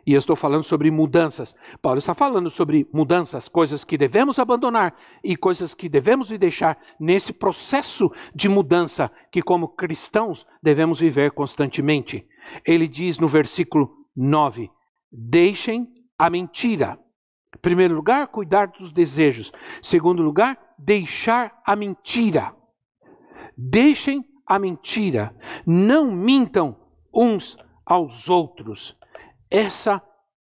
[0.07, 1.55] e eu estou falando sobre mudanças.
[1.81, 7.33] Paulo está falando sobre mudanças, coisas que devemos abandonar e coisas que devemos deixar nesse
[7.33, 12.27] processo de mudança que, como cristãos, devemos viver constantemente.
[12.67, 14.71] Ele diz no versículo 9:
[15.11, 15.89] Deixem
[16.19, 16.99] a mentira.
[17.55, 19.53] Em primeiro lugar, cuidar dos desejos.
[19.79, 22.55] Em segundo lugar, deixar a mentira.
[23.57, 25.35] Deixem a mentira.
[25.67, 26.77] Não mintam
[27.13, 28.97] uns aos outros.
[29.55, 30.03] Essa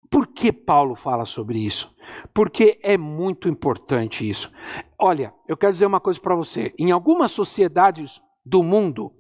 [0.10, 1.94] por que Paulo fala sobre isso?
[2.34, 4.52] Porque é muito importante isso.
[4.98, 6.74] Olha, eu quero dizer uma coisa para você.
[6.78, 9.14] Em algumas sociedades do mundo,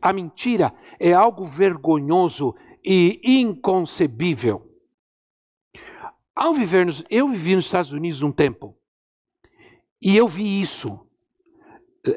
[0.00, 4.66] a mentira é algo vergonhoso e inconcebível.
[6.34, 8.74] Ao viver nos, eu vivi nos Estados Unidos um tempo
[10.00, 11.06] e eu vi isso.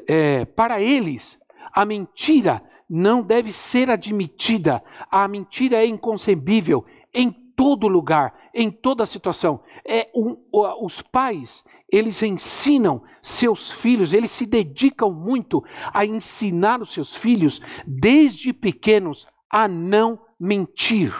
[0.08, 1.38] É, para eles,
[1.72, 4.82] a mentira não deve ser admitida.
[5.10, 9.62] A mentira é inconcebível em todo lugar, em toda situação.
[9.86, 10.36] É um,
[10.82, 17.60] os pais, eles ensinam seus filhos, eles se dedicam muito a ensinar os seus filhos
[17.86, 21.14] desde pequenos a não mentir.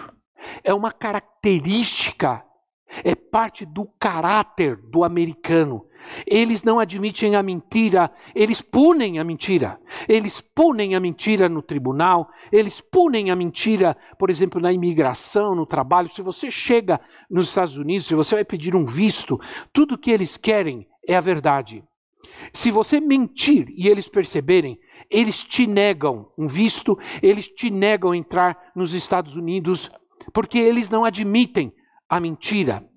[0.62, 2.44] É uma característica,
[3.02, 5.86] é parte do caráter do americano.
[6.26, 9.78] Eles não admitem a mentira, eles punem a mentira.
[10.08, 15.66] Eles punem a mentira no tribunal, eles punem a mentira, por exemplo, na imigração, no
[15.66, 16.12] trabalho.
[16.12, 19.38] Se você chega nos Estados Unidos, se você vai pedir um visto,
[19.72, 21.82] tudo que eles querem é a verdade.
[22.52, 24.78] Se você mentir e eles perceberem,
[25.10, 29.90] eles te negam um visto, eles te negam entrar nos Estados Unidos,
[30.32, 31.72] porque eles não admitem
[32.08, 32.88] a mentira.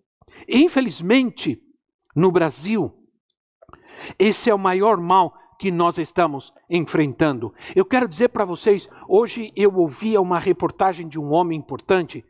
[0.47, 1.61] Infelizmente,
[2.15, 2.93] no Brasil,
[4.17, 7.53] esse é o maior mal que nós estamos enfrentando.
[7.75, 12.23] Eu quero dizer para vocês, hoje eu ouvia uma reportagem de um homem importante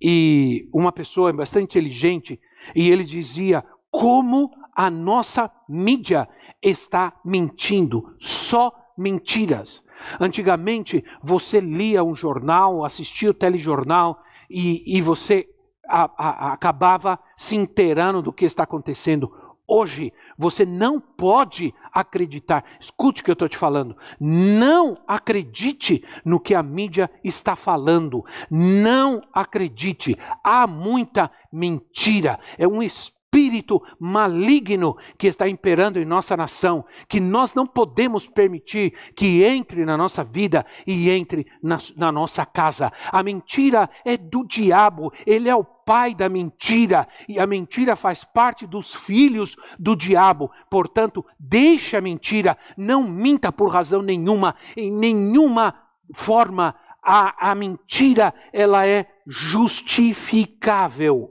[0.00, 2.40] e uma pessoa bastante inteligente,
[2.74, 6.26] e ele dizia como a nossa mídia
[6.62, 9.84] está mentindo, só mentiras.
[10.18, 15.46] Antigamente você lia um jornal, assistia o telejornal e, e você
[15.86, 19.30] a, a, acabava se inteirando do que está acontecendo.
[19.72, 22.64] Hoje, você não pode acreditar.
[22.80, 23.96] Escute o que eu estou te falando.
[24.18, 28.24] Não acredite no que a mídia está falando.
[28.50, 30.18] Não acredite.
[30.42, 32.40] Há muita mentira.
[32.58, 38.26] É um espírito espírito maligno que está imperando em nossa nação, que nós não podemos
[38.26, 42.92] permitir que entre na nossa vida e entre na, na nossa casa.
[43.10, 48.24] A mentira é do diabo, ele é o pai da mentira e a mentira faz
[48.24, 50.50] parte dos filhos do diabo.
[50.68, 55.72] Portanto, deixe a mentira, não minta por razão nenhuma, em nenhuma
[56.12, 56.74] forma.
[57.02, 61.30] A, a mentira ela é justificável.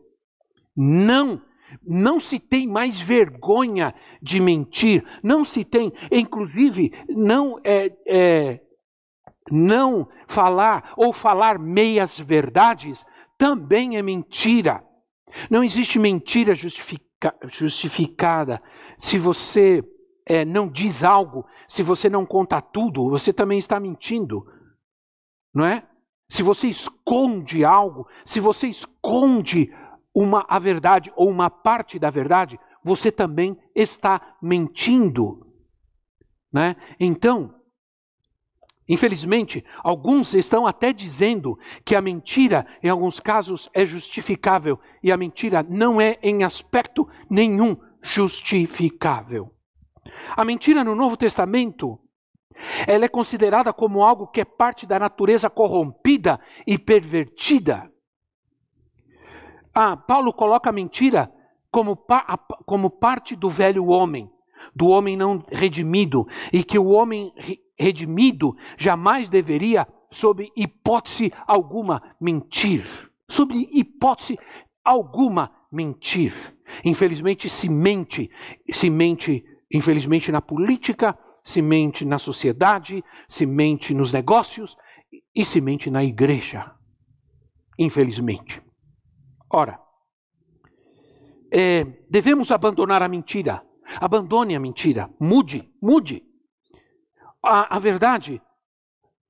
[0.76, 1.40] Não
[1.84, 8.62] não se tem mais vergonha de mentir, não se tem, inclusive, não é, é,
[9.52, 13.06] não falar ou falar meias verdades
[13.38, 14.84] também é mentira.
[15.50, 18.62] Não existe mentira justifica, justificada.
[19.00, 19.84] Se você
[20.26, 24.46] é, não diz algo, se você não conta tudo, você também está mentindo,
[25.54, 25.88] não é?
[26.30, 29.74] Se você esconde algo, se você esconde
[30.20, 35.48] uma a verdade ou uma parte da verdade, você também está mentindo.
[36.52, 36.76] Né?
[37.00, 37.56] Então,
[38.88, 45.16] infelizmente, alguns estão até dizendo que a mentira, em alguns casos, é justificável e a
[45.16, 49.54] mentira não é, em aspecto nenhum, justificável.
[50.36, 51.98] A mentira no Novo Testamento
[52.86, 57.90] ela é considerada como algo que é parte da natureza corrompida e pervertida.
[59.82, 61.32] Ah, Paulo coloca a mentira
[61.72, 61.98] como,
[62.66, 64.30] como parte do velho homem,
[64.76, 67.32] do homem não redimido, e que o homem
[67.80, 72.86] redimido jamais deveria, sob hipótese alguma, mentir.
[73.30, 74.38] Sob hipótese
[74.84, 76.34] alguma, mentir.
[76.84, 78.30] Infelizmente se mente,
[78.70, 84.76] se mente, infelizmente, na política, se mente na sociedade, se mente nos negócios
[85.34, 86.76] e se mente na igreja.
[87.78, 88.62] Infelizmente.
[89.52, 89.80] Ora,
[91.52, 93.64] é, devemos abandonar a mentira.
[94.00, 95.10] Abandone a mentira.
[95.20, 96.24] Mude, mude.
[97.44, 98.42] A, a verdade,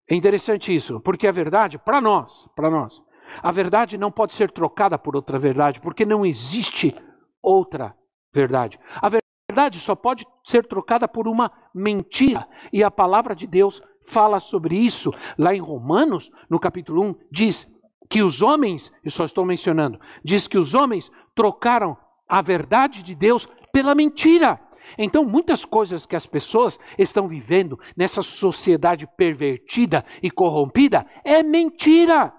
[0.10, 3.02] é interessante isso, porque a verdade, para nós, para nós,
[3.42, 6.96] a verdade não pode ser trocada por outra verdade, porque não existe
[7.42, 7.96] outra
[8.34, 8.80] verdade.
[8.96, 12.48] A verdade só pode ser trocada por uma mentira.
[12.74, 15.12] E a palavra de Deus fala sobre isso.
[15.38, 17.72] Lá em Romanos, no capítulo 1, diz:
[18.10, 21.96] que os homens, eu só estou mencionando, diz que os homens trocaram
[22.28, 24.60] a verdade de Deus pela mentira.
[24.98, 32.34] Então, muitas coisas que as pessoas estão vivendo nessa sociedade pervertida e corrompida é mentira.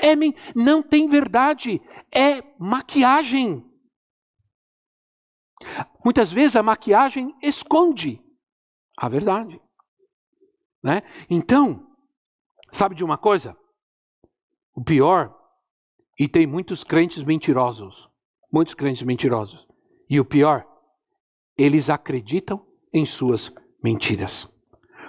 [0.00, 1.80] É men não tem verdade,
[2.12, 3.64] é maquiagem.
[6.04, 8.20] Muitas vezes a maquiagem esconde
[8.98, 9.60] a verdade.
[10.82, 11.02] Né?
[11.30, 11.86] Então,
[12.72, 13.56] sabe de uma coisa?
[14.74, 15.34] O pior,
[16.18, 18.08] e tem muitos crentes mentirosos,
[18.52, 19.66] muitos crentes mentirosos.
[20.08, 20.66] E o pior,
[21.56, 24.48] eles acreditam em suas mentiras.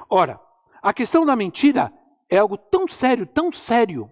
[0.09, 0.39] Ora,
[0.81, 1.91] a questão da mentira
[2.29, 4.09] é algo tão sério, tão sério,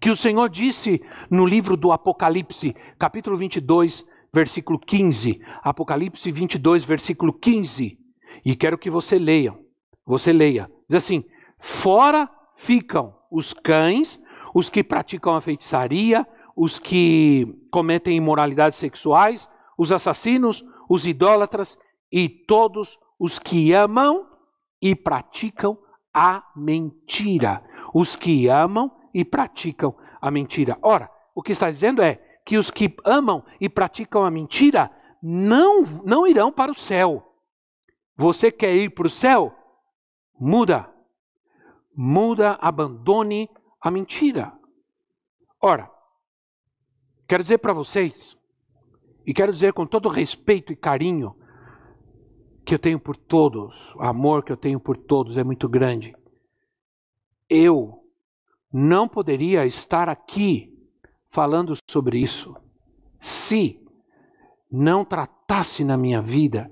[0.00, 5.40] que o Senhor disse no livro do Apocalipse, capítulo 22, versículo 15.
[5.62, 7.98] Apocalipse 22, versículo 15.
[8.44, 9.58] E quero que você leia.
[10.06, 10.70] Você leia.
[10.88, 11.24] Diz assim:
[11.58, 14.22] Fora ficam os cães,
[14.54, 21.78] os que praticam a feitiçaria, os que cometem imoralidades sexuais, os assassinos, os idólatras
[22.10, 24.26] e todos os que amam
[24.82, 25.78] e praticam
[26.12, 27.62] a mentira.
[27.94, 30.76] Os que amam e praticam a mentira.
[30.82, 34.90] Ora, o que está dizendo é que os que amam e praticam a mentira
[35.22, 37.24] não, não irão para o céu.
[38.16, 39.54] Você quer ir para o céu?
[40.38, 40.92] Muda.
[41.94, 43.48] Muda, abandone
[43.80, 44.52] a mentira.
[45.60, 45.90] Ora,
[47.26, 48.36] quero dizer para vocês,
[49.26, 51.36] e quero dizer com todo respeito e carinho
[52.64, 56.14] que eu tenho por todos, o amor que eu tenho por todos é muito grande.
[57.48, 58.04] Eu
[58.72, 60.74] não poderia estar aqui
[61.30, 62.54] falando sobre isso
[63.20, 63.82] se
[64.70, 66.70] não tratasse na minha vida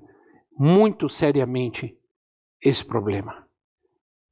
[0.58, 1.98] muito seriamente
[2.60, 3.46] esse problema.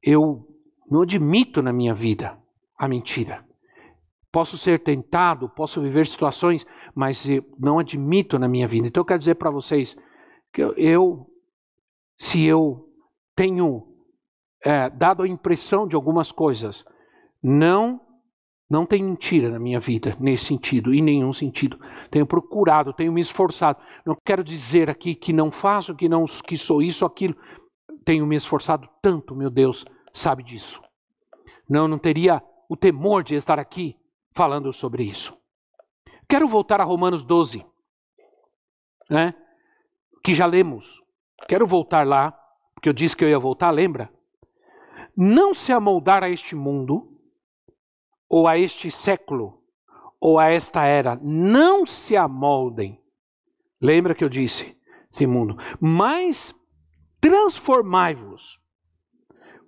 [0.01, 0.47] Eu
[0.89, 2.39] não admito na minha vida
[2.77, 3.45] a mentira.
[4.31, 8.87] Posso ser tentado, posso viver situações, mas eu não admito na minha vida.
[8.87, 9.95] Então eu quero dizer para vocês
[10.53, 11.25] que eu,
[12.17, 12.85] se eu
[13.35, 13.87] tenho
[14.63, 16.83] é, dado a impressão de algumas coisas,
[17.41, 18.01] não
[18.67, 21.79] não tem mentira na minha vida nesse sentido, em nenhum sentido.
[22.09, 23.79] Tenho procurado, tenho me esforçado.
[24.03, 27.35] Não quero dizer aqui que não faço, que não que sou isso, aquilo.
[28.03, 30.81] Tenho me esforçado tanto, meu Deus, sabe disso.
[31.69, 33.97] Não, não teria o temor de estar aqui
[34.31, 35.37] falando sobre isso.
[36.27, 37.65] Quero voltar a Romanos 12.
[39.09, 39.33] né,
[40.23, 41.01] que já lemos.
[41.47, 42.31] Quero voltar lá,
[42.73, 44.11] porque eu disse que eu ia voltar, lembra?
[45.15, 47.19] Não se amoldar a este mundo,
[48.27, 49.63] ou a este século,
[50.19, 51.15] ou a esta era.
[51.21, 52.99] Não se amoldem.
[53.79, 54.75] Lembra que eu disse,
[55.13, 55.55] esse mundo.
[55.79, 56.53] Mas
[57.21, 58.59] transformai-vos.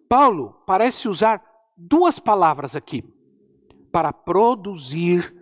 [0.09, 1.46] Paulo parece usar
[1.77, 3.03] duas palavras aqui
[3.91, 5.35] para produzir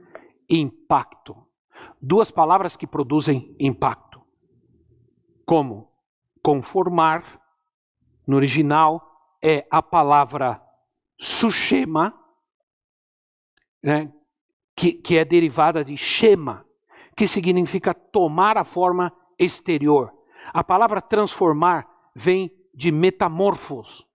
[0.49, 1.35] impacto.
[2.01, 4.21] Duas palavras que produzem impacto.
[5.45, 5.91] Como
[6.43, 7.41] conformar,
[8.27, 10.61] no original é a palavra
[11.19, 12.13] sushema,
[13.81, 14.11] né,
[14.75, 16.65] que, que é derivada de shema,
[17.15, 20.13] que significa tomar a forma exterior.
[20.53, 24.05] A palavra transformar vem de metamorfos,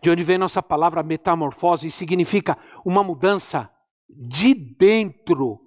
[0.00, 3.70] de onde vem nossa palavra metamorfose, significa uma mudança
[4.08, 5.60] de dentro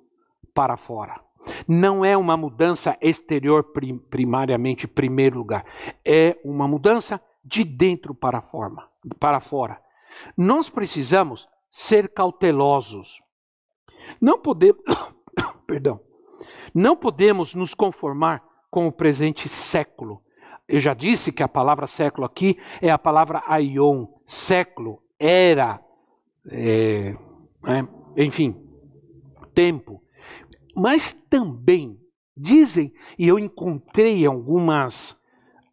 [0.54, 1.20] para fora.
[1.68, 5.66] Não é uma mudança exterior prim primariamente, primeiro lugar.
[6.04, 8.90] É uma mudança de dentro para, forma,
[9.20, 9.80] para fora.
[10.36, 13.22] Nós precisamos ser cautelosos.
[14.20, 14.82] Não podemos,
[15.68, 16.00] perdão,
[16.74, 20.22] não podemos nos conformar com o presente século.
[20.68, 25.80] Eu já disse que a palavra século aqui é a palavra aion, século, era,
[26.52, 27.16] é,
[27.68, 28.56] é, enfim,
[29.54, 30.02] tempo.
[30.76, 32.00] Mas também
[32.36, 35.20] dizem, e eu encontrei algumas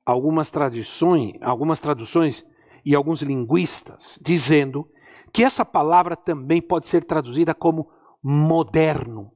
[0.04, 2.44] algumas tradições, algumas traduções
[2.84, 4.88] e alguns linguistas dizendo
[5.32, 7.88] que essa palavra também pode ser traduzida como
[8.22, 9.32] moderno.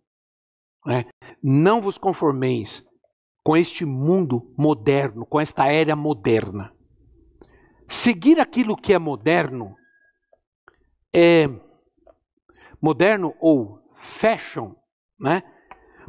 [0.84, 1.06] Né?
[1.42, 2.84] Não vos conformeis
[3.46, 6.74] com este mundo moderno, com esta era moderna.
[7.86, 9.76] Seguir aquilo que é moderno
[11.14, 11.46] é
[12.82, 14.74] moderno ou fashion,
[15.16, 15.44] né?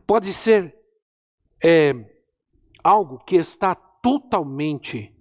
[0.07, 0.75] Pode ser
[1.63, 1.93] é,
[2.83, 5.15] algo que está totalmente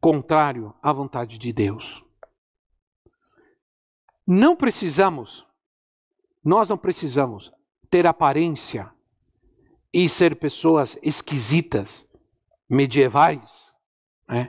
[0.00, 2.02] contrário à vontade de Deus.
[4.26, 5.46] Não precisamos,
[6.42, 7.52] nós não precisamos
[7.90, 8.90] ter aparência
[10.04, 12.06] e ser pessoas esquisitas,
[12.70, 13.72] medievais,
[14.28, 14.48] né?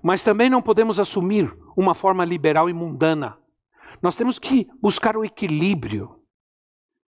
[0.00, 3.36] mas também não podemos assumir uma forma liberal e mundana.
[4.00, 6.22] Nós temos que buscar o equilíbrio,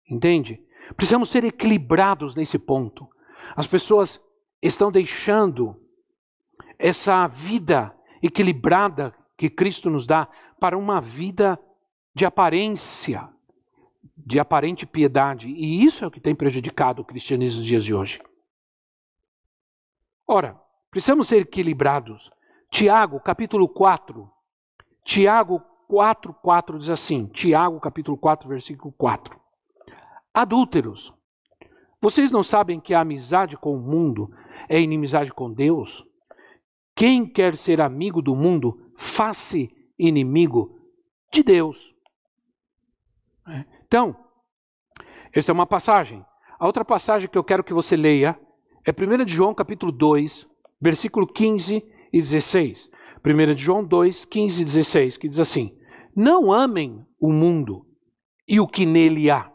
[0.08, 0.64] entende?
[0.96, 3.10] Precisamos ser equilibrados nesse ponto.
[3.56, 4.22] As pessoas
[4.62, 5.76] estão deixando
[6.78, 11.60] essa vida equilibrada que Cristo nos dá para uma vida
[12.14, 13.28] de aparência,
[14.18, 15.50] de aparente piedade.
[15.50, 18.22] E isso é o que tem prejudicado o cristianismo nos dias de hoje.
[20.28, 22.32] Ora, precisamos ser equilibrados.
[22.72, 24.30] Tiago, capítulo 4.
[25.04, 27.28] Tiago 4, 4 diz assim.
[27.28, 29.40] Tiago, capítulo 4, versículo 4.
[30.34, 31.14] Adúlteros,
[32.02, 34.30] vocês não sabem que a amizade com o mundo
[34.68, 36.06] é inimizade com Deus?
[36.96, 39.58] Quem quer ser amigo do mundo, faça
[39.98, 40.80] inimigo
[41.32, 41.94] de Deus.
[43.48, 43.75] É.
[43.96, 44.14] Então,
[45.34, 46.22] essa é uma passagem.
[46.60, 48.38] A outra passagem que eu quero que você leia
[48.86, 50.50] é 1 de João capítulo 2,
[50.82, 51.82] versículo 15
[52.12, 52.92] e 16.
[53.26, 55.78] 1 de João 2, 15 e 16, que diz assim:
[56.14, 57.86] Não amem o mundo
[58.46, 59.50] e o que nele há.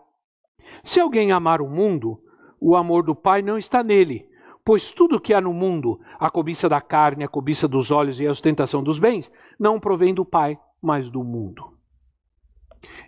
[0.83, 2.19] Se alguém amar o mundo,
[2.59, 4.27] o amor do Pai não está nele.
[4.65, 8.27] Pois tudo que há no mundo, a cobiça da carne, a cobiça dos olhos e
[8.27, 11.79] a ostentação dos bens, não provém do Pai, mas do mundo.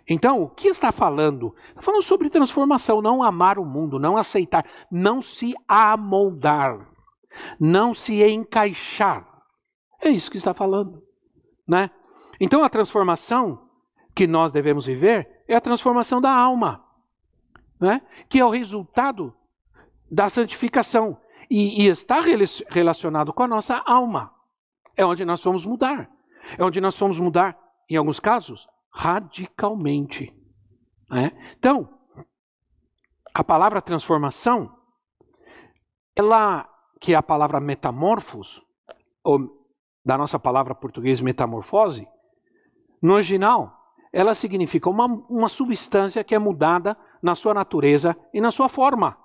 [0.07, 1.55] Então, o que está falando?
[1.69, 6.87] Está falando sobre transformação, não amar o mundo, não aceitar, não se amoldar,
[7.59, 9.27] não se encaixar.
[10.01, 11.01] É isso que está falando,
[11.67, 11.89] né?
[12.39, 13.69] Então, a transformação
[14.13, 16.83] que nós devemos viver é a transformação da alma,
[17.79, 18.01] né?
[18.27, 19.33] Que é o resultado
[20.11, 21.17] da santificação
[21.49, 22.19] e, e está
[22.69, 24.31] relacionado com a nossa alma.
[24.95, 26.09] É onde nós vamos mudar.
[26.57, 27.57] É onde nós vamos mudar,
[27.89, 30.33] em alguns casos, radicalmente.
[31.09, 31.31] Né?
[31.57, 31.89] Então,
[33.33, 34.75] a palavra transformação,
[36.15, 36.69] ela,
[36.99, 38.61] que é a palavra metamorfos,
[39.23, 39.61] ou
[40.05, 42.07] da nossa palavra portuguesa metamorfose,
[43.01, 48.51] no original, ela significa uma, uma substância que é mudada na sua natureza e na
[48.51, 49.17] sua forma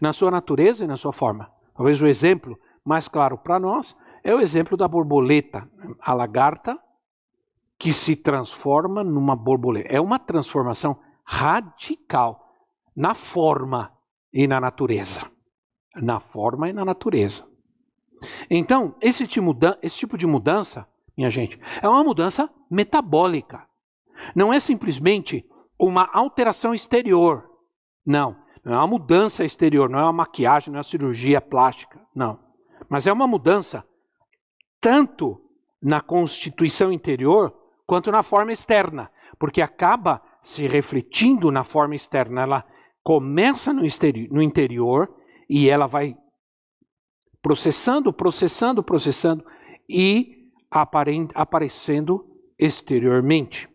[0.00, 1.50] na sua natureza e na sua forma.
[1.74, 5.68] Talvez o exemplo mais claro para nós é o exemplo da borboleta,
[6.00, 6.78] a lagarta
[7.78, 9.94] que se transforma numa borboleta.
[9.94, 12.52] É uma transformação radical
[12.96, 13.92] na forma
[14.32, 15.30] e na natureza.
[15.94, 17.46] Na forma e na natureza.
[18.50, 23.66] Então, esse tipo, de mudança, minha gente, é uma mudança metabólica.
[24.34, 25.48] Não é simplesmente
[25.78, 27.48] uma alteração exterior.
[28.04, 32.00] Não Não é uma mudança exterior, não é uma maquiagem, não é uma cirurgia plástica,
[32.14, 32.40] não.
[32.88, 33.84] Mas é uma mudança
[34.80, 35.40] tanto
[35.80, 37.54] na constituição interior
[37.88, 42.42] quanto na forma externa, porque acaba se refletindo na forma externa.
[42.42, 42.64] Ela
[43.02, 43.80] começa no,
[44.30, 45.08] no interior
[45.48, 46.14] e ela vai
[47.40, 49.42] processando, processando, processando
[49.88, 50.50] e
[51.34, 52.26] aparecendo
[52.58, 53.66] exteriormente.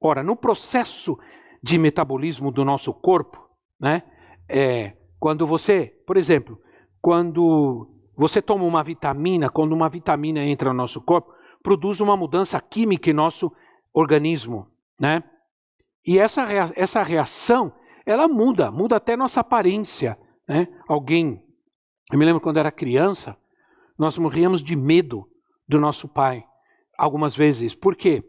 [0.00, 1.16] Ora, no processo
[1.62, 3.38] de metabolismo do nosso corpo,
[3.80, 4.02] né,
[4.48, 6.58] é, quando você, por exemplo,
[7.00, 11.32] quando você toma uma vitamina, quando uma vitamina entra no nosso corpo,
[11.64, 13.50] produz uma mudança química em nosso
[13.92, 14.68] organismo,
[15.00, 15.24] né?
[16.06, 16.46] E essa,
[16.76, 17.72] essa reação,
[18.04, 20.68] ela muda, muda até nossa aparência, né?
[20.86, 21.42] Alguém,
[22.12, 23.34] eu me lembro quando era criança,
[23.98, 25.26] nós morríamos de medo
[25.66, 26.44] do nosso pai,
[26.98, 27.74] algumas vezes.
[27.74, 28.22] Por quê?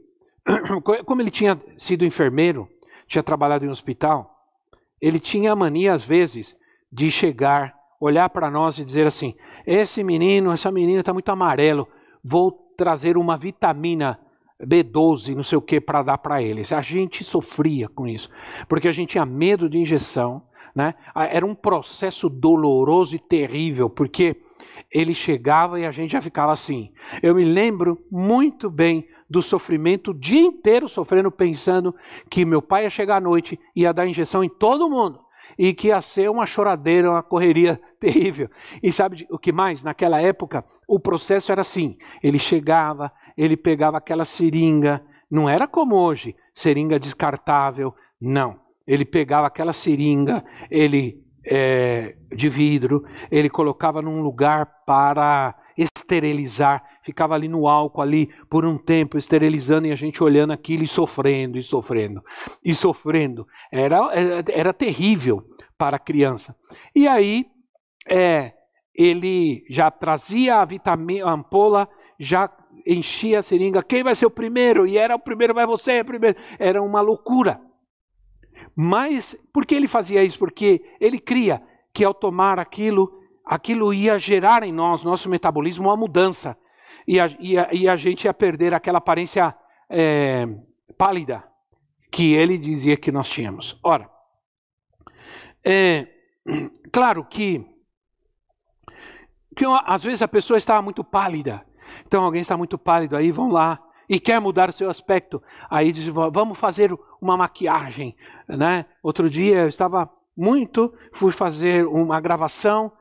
[1.05, 2.69] Como ele tinha sido enfermeiro,
[3.05, 4.33] tinha trabalhado em um hospital,
[5.01, 6.55] ele tinha a mania, às vezes,
[6.89, 9.35] de chegar, olhar para nós e dizer assim:
[9.67, 11.85] esse menino, essa menina está muito amarelo,
[12.23, 14.19] vou trazer uma vitamina
[14.61, 16.71] B12, não sei o que, para dar para eles.
[16.71, 18.29] A gente sofria com isso,
[18.67, 20.41] porque a gente tinha medo de injeção,
[20.73, 20.95] né?
[21.15, 24.35] Era um processo doloroso e terrível, porque
[24.91, 26.91] ele chegava e a gente já ficava assim.
[27.21, 31.95] Eu me lembro muito bem do sofrimento o dia inteiro sofrendo, pensando
[32.29, 35.24] que meu pai ia chegar à noite e ia dar injeção em todo mundo
[35.57, 38.49] e que ia ser uma choradeira, uma correria terrível.
[38.81, 39.83] E sabe o que mais?
[39.83, 45.95] Naquela época, o processo era assim: ele chegava, ele pegava aquela seringa, não era como
[45.95, 48.59] hoje, seringa descartável, não.
[48.87, 57.35] Ele pegava aquela seringa, ele é, de vidro, ele colocava num lugar para esterilizar, ficava
[57.35, 61.57] ali no álcool ali por um tempo esterilizando e a gente olhando aquilo e sofrendo
[61.57, 62.23] e sofrendo
[62.63, 63.47] e sofrendo.
[63.71, 65.43] Era, era, era terrível
[65.77, 66.55] para a criança.
[66.95, 67.45] E aí
[68.09, 68.53] é,
[68.93, 71.87] ele já trazia a vitamina, a ampola,
[72.19, 72.49] já
[72.87, 73.83] enchia a seringa.
[73.83, 74.87] Quem vai ser o primeiro?
[74.87, 76.37] E era o primeiro, vai você, é primeiro.
[76.57, 77.61] Era uma loucura.
[78.75, 80.39] Mas por que ele fazia isso?
[80.39, 81.61] Porque ele cria
[81.93, 83.11] que ao tomar aquilo,
[83.45, 86.57] aquilo ia gerar em nós, nosso metabolismo, uma mudança.
[87.07, 89.55] E a, e a, e a gente ia perder aquela aparência
[89.89, 90.47] é,
[90.97, 91.43] pálida
[92.11, 93.77] que ele dizia que nós tínhamos.
[93.83, 94.09] Ora,
[95.63, 96.07] é,
[96.91, 97.65] claro que,
[99.55, 101.65] que às vezes a pessoa está muito pálida.
[102.05, 105.41] Então alguém está muito pálido aí, vão lá e quer mudar o seu aspecto.
[105.69, 108.15] Aí diz, vamos fazer uma maquiagem,
[108.47, 108.85] né?
[109.01, 112.91] Outro dia eu estava muito, fui fazer uma gravação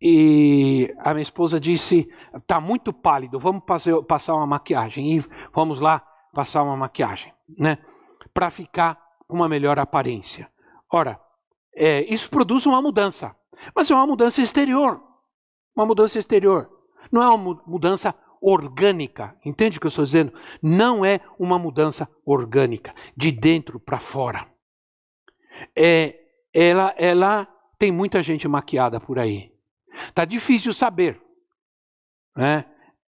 [0.00, 2.08] e a minha esposa disse:
[2.46, 5.18] "Tá muito pálido, vamos fazer, passar uma maquiagem".
[5.18, 7.78] E vamos lá passar uma maquiagem, né?
[8.32, 10.50] Para ficar com uma melhor aparência.
[10.92, 11.20] Ora,
[11.74, 13.34] é, isso produz uma mudança,
[13.74, 15.00] mas é uma mudança exterior,
[15.76, 16.68] uma mudança exterior.
[17.10, 19.36] Não é uma mudança orgânica.
[19.44, 20.32] Entende o que eu estou dizendo?
[20.62, 24.46] Não é uma mudança orgânica, de dentro para fora.
[25.76, 26.18] É,
[26.52, 27.46] ela, ela
[27.78, 29.52] tem muita gente maquiada por aí.
[30.14, 31.20] Tá difícil saber.
[32.36, 32.64] Né?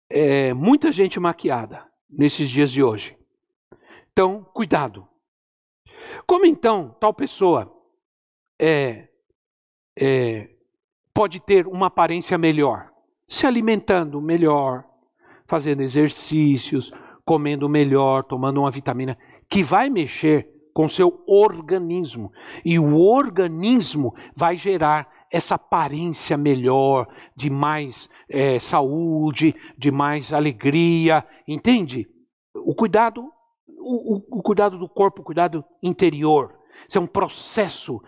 [0.10, 3.18] É, muita gente maquiada nesses dias de hoje.
[4.12, 5.08] Então, cuidado.
[6.26, 7.72] Como então tal pessoa
[8.60, 9.08] é,
[10.00, 10.50] é,
[11.14, 12.92] pode ter uma aparência melhor?
[13.28, 14.84] Se alimentando melhor,
[15.48, 16.92] fazendo exercícios,
[17.26, 19.18] comendo melhor, tomando uma vitamina,
[19.50, 22.32] que vai mexer com seu organismo.
[22.64, 31.26] E o organismo vai gerar essa aparência melhor, de mais é, saúde, de mais alegria,
[31.48, 32.08] entende?
[32.54, 33.32] O cuidado,
[33.68, 36.54] o, o cuidado do corpo, o cuidado interior.
[36.88, 38.02] Isso é um processo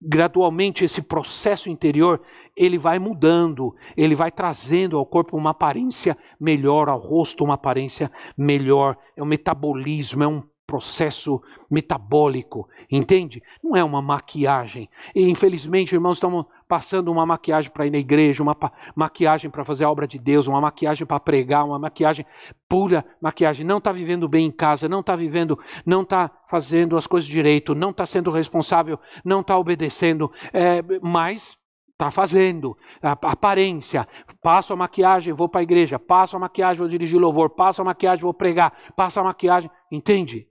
[0.00, 2.22] gradualmente esse processo interior
[2.56, 8.10] ele vai mudando, ele vai trazendo ao corpo uma aparência melhor, ao rosto uma aparência
[8.36, 8.96] melhor.
[9.16, 13.42] É um metabolismo, é um processo metabólico, entende?
[13.62, 14.88] Não é uma maquiagem.
[15.14, 18.56] E infelizmente, irmãos, estamos passando uma maquiagem para ir na igreja, uma
[18.94, 22.24] maquiagem para fazer a obra de Deus, uma maquiagem para pregar, uma maquiagem
[22.68, 23.66] pura maquiagem.
[23.66, 27.74] Não está vivendo bem em casa, não está vivendo, não está fazendo as coisas direito,
[27.74, 31.58] não está sendo responsável, não está obedecendo, é, mas
[31.90, 32.78] está fazendo.
[33.02, 34.06] A aparência.
[34.40, 35.98] Passo a maquiagem, vou para a igreja.
[35.98, 37.50] Passo a maquiagem, vou dirigir louvor.
[37.50, 38.72] Passo a maquiagem, vou pregar.
[38.94, 39.68] Passo a maquiagem.
[39.90, 40.46] Entende?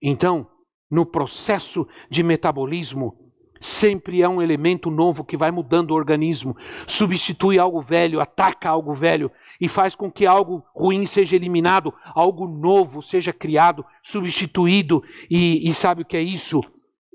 [0.00, 0.48] Então,
[0.90, 3.29] no processo de metabolismo,
[3.60, 6.56] sempre é um elemento novo que vai mudando o organismo,
[6.86, 9.30] substitui algo velho, ataca algo velho
[9.60, 15.04] e faz com que algo ruim seja eliminado, algo novo seja criado, substituído.
[15.30, 16.62] E, e sabe o que é isso?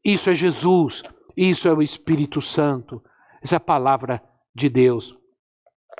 [0.03, 1.01] Isso é Jesus.
[1.35, 3.03] Isso é o Espírito Santo.
[3.41, 4.21] Essa é a palavra
[4.53, 5.15] de Deus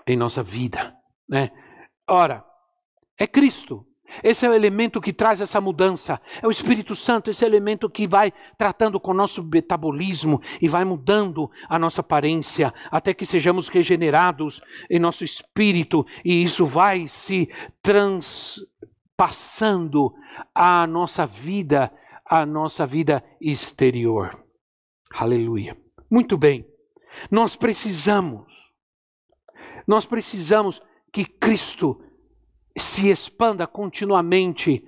[0.08, 0.96] em nossa vida,
[1.28, 1.50] né?
[2.08, 2.46] Ora,
[3.20, 3.86] é Cristo.
[4.24, 6.20] Esse é o elemento que traz essa mudança.
[6.42, 10.84] É o Espírito Santo, esse elemento que vai tratando com o nosso metabolismo e vai
[10.86, 17.50] mudando a nossa aparência até que sejamos regenerados em nosso espírito e isso vai se
[17.82, 20.14] transpassando
[20.54, 21.92] à nossa vida,
[22.26, 24.38] à nossa vida exterior.
[25.14, 25.78] Aleluia.
[26.10, 26.66] Muito bem.
[27.32, 28.56] Nós precisamos
[29.88, 32.02] nós precisamos que Cristo
[32.78, 34.86] se expanda continuamente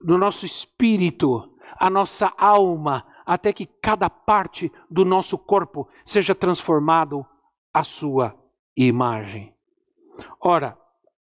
[0.00, 7.26] no nosso espírito, a nossa alma, até que cada parte do nosso corpo seja transformado
[7.72, 8.36] à sua
[8.76, 9.54] imagem.
[10.40, 10.78] Ora,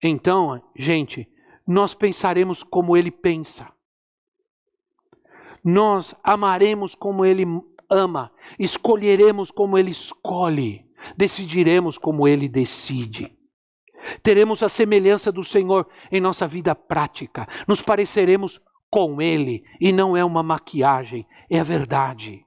[0.02, 1.28] então, gente,
[1.66, 3.70] nós pensaremos como ele pensa.
[5.64, 7.44] Nós amaremos como ele
[7.88, 10.84] ama, escolheremos como ele escolhe,
[11.16, 13.38] decidiremos como ele decide.
[14.22, 17.46] Teremos a semelhança do Senhor em nossa vida prática.
[17.66, 18.60] Nos pareceremos
[18.90, 22.44] com Ele e não é uma maquiagem, é a verdade.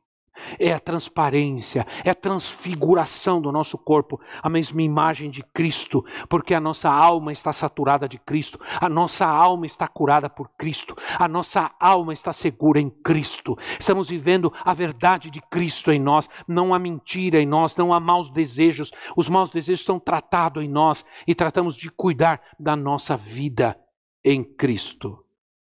[0.59, 6.53] É a transparência, é a transfiguração do nosso corpo, a mesma imagem de Cristo, porque
[6.53, 11.27] a nossa alma está saturada de Cristo, a nossa alma está curada por Cristo, a
[11.27, 13.57] nossa alma está segura em Cristo.
[13.79, 17.99] Estamos vivendo a verdade de Cristo em nós, não há mentira em nós, não há
[17.99, 18.91] maus desejos.
[19.15, 23.77] Os maus desejos são tratados em nós e tratamos de cuidar da nossa vida
[24.23, 25.23] em Cristo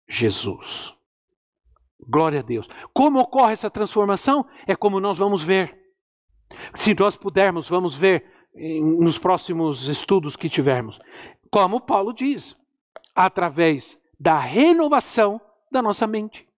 [0.09, 0.98] Jesus.
[2.07, 2.69] Glória a Deus.
[2.93, 4.47] Como ocorre essa transformação?
[4.67, 5.77] É como nós vamos ver.
[6.77, 8.25] Se nós pudermos, vamos ver
[8.99, 10.99] nos próximos estudos que tivermos.
[11.51, 12.57] Como Paulo diz,
[13.15, 15.41] através da renovação
[15.71, 16.49] da nossa mente.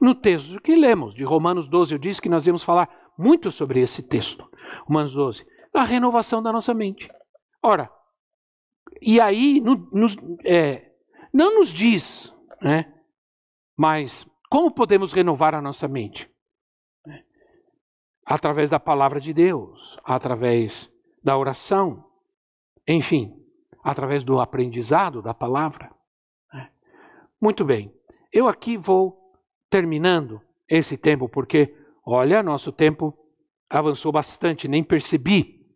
[0.00, 3.80] No texto que lemos, de Romanos 12, eu disse que nós íamos falar muito sobre
[3.80, 4.48] esse texto.
[4.86, 7.08] Romanos 12, a renovação da nossa mente.
[7.62, 7.90] Ora,
[9.00, 10.90] e aí no, nos, é,
[11.32, 12.92] não nos diz, né,
[13.76, 14.26] mas
[14.56, 16.30] como podemos renovar a nossa mente?
[18.24, 20.90] Através da palavra de Deus, através
[21.22, 22.02] da oração,
[22.88, 23.36] enfim,
[23.84, 25.94] através do aprendizado da palavra.
[27.38, 27.94] Muito bem,
[28.32, 29.30] eu aqui vou
[29.68, 33.12] terminando esse tempo, porque, olha, nosso tempo
[33.68, 35.66] avançou bastante, nem percebi.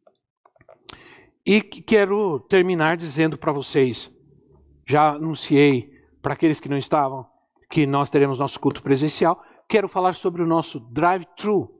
[1.44, 4.10] E quero terminar dizendo para vocês,
[4.88, 7.28] já anunciei para aqueles que não estavam,
[7.70, 11.70] que nós teremos nosso culto presencial, quero falar sobre o nosso drive-thru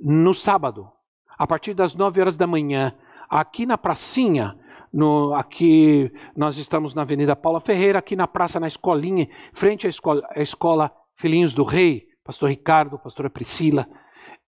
[0.00, 0.88] no sábado,
[1.36, 2.94] a partir das 9 horas da manhã,
[3.28, 4.56] aqui na pracinha,
[4.92, 9.90] no, aqui nós estamos na Avenida Paula Ferreira, aqui na praça, na escolinha, frente à
[9.90, 13.88] escola, à escola Filhinhos do Rei, pastor Ricardo, pastora Priscila.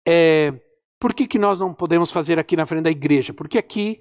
[0.06, 0.54] É,
[1.00, 3.34] por que, que nós não podemos fazer aqui na frente da igreja?
[3.34, 4.00] Porque aqui,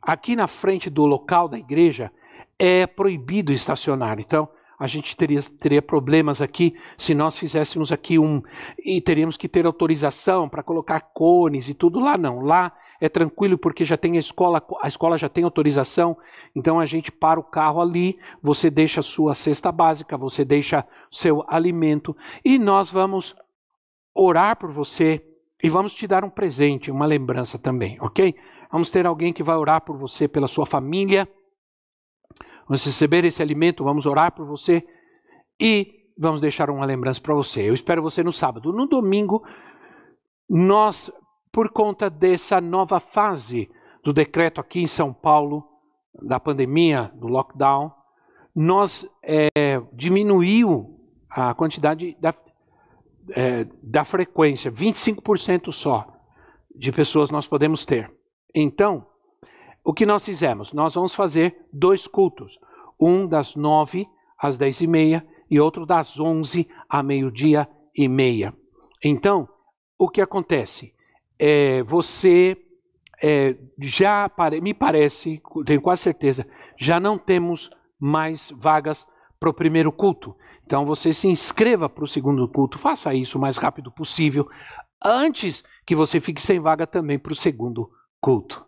[0.00, 2.10] aqui na frente do local da igreja,
[2.58, 4.18] é proibido estacionar.
[4.18, 4.48] Então,
[4.82, 8.42] a gente teria, teria problemas aqui se nós fizéssemos aqui um.
[8.84, 12.40] E teríamos que ter autorização para colocar cones e tudo lá, não.
[12.40, 16.16] Lá é tranquilo porque já tem a escola, a escola já tem autorização,
[16.52, 20.84] então a gente para o carro ali, você deixa a sua cesta básica, você deixa
[21.12, 23.36] seu alimento e nós vamos
[24.12, 25.24] orar por você
[25.62, 28.34] e vamos te dar um presente, uma lembrança também, ok?
[28.72, 31.28] Vamos ter alguém que vai orar por você, pela sua família
[32.66, 34.86] Vamos receber esse alimento, vamos orar por você
[35.60, 37.68] e vamos deixar uma lembrança para você.
[37.68, 38.72] Eu espero você no sábado.
[38.72, 39.42] No domingo,
[40.48, 41.10] nós,
[41.52, 43.70] por conta dessa nova fase
[44.04, 45.66] do decreto aqui em São Paulo,
[46.22, 47.92] da pandemia, do lockdown,
[48.54, 49.48] nós é,
[49.92, 51.00] diminuiu
[51.30, 52.34] a quantidade da,
[53.30, 56.06] é, da frequência, 25% só
[56.74, 58.12] de pessoas nós podemos ter.
[58.54, 59.06] Então,
[59.84, 60.72] o que nós fizemos?
[60.72, 62.58] Nós vamos fazer dois cultos.
[63.00, 64.08] Um das nove
[64.38, 68.54] às dez e meia e outro das onze a meio-dia e meia.
[69.04, 69.48] Então,
[69.98, 70.94] o que acontece?
[71.38, 72.56] É, você
[73.22, 74.30] é, já,
[74.60, 76.46] me parece, tenho quase certeza,
[76.78, 79.06] já não temos mais vagas
[79.38, 80.36] para o primeiro culto.
[80.64, 84.48] Então você se inscreva para o segundo culto, faça isso o mais rápido possível,
[85.04, 88.64] antes que você fique sem vaga também para o segundo culto.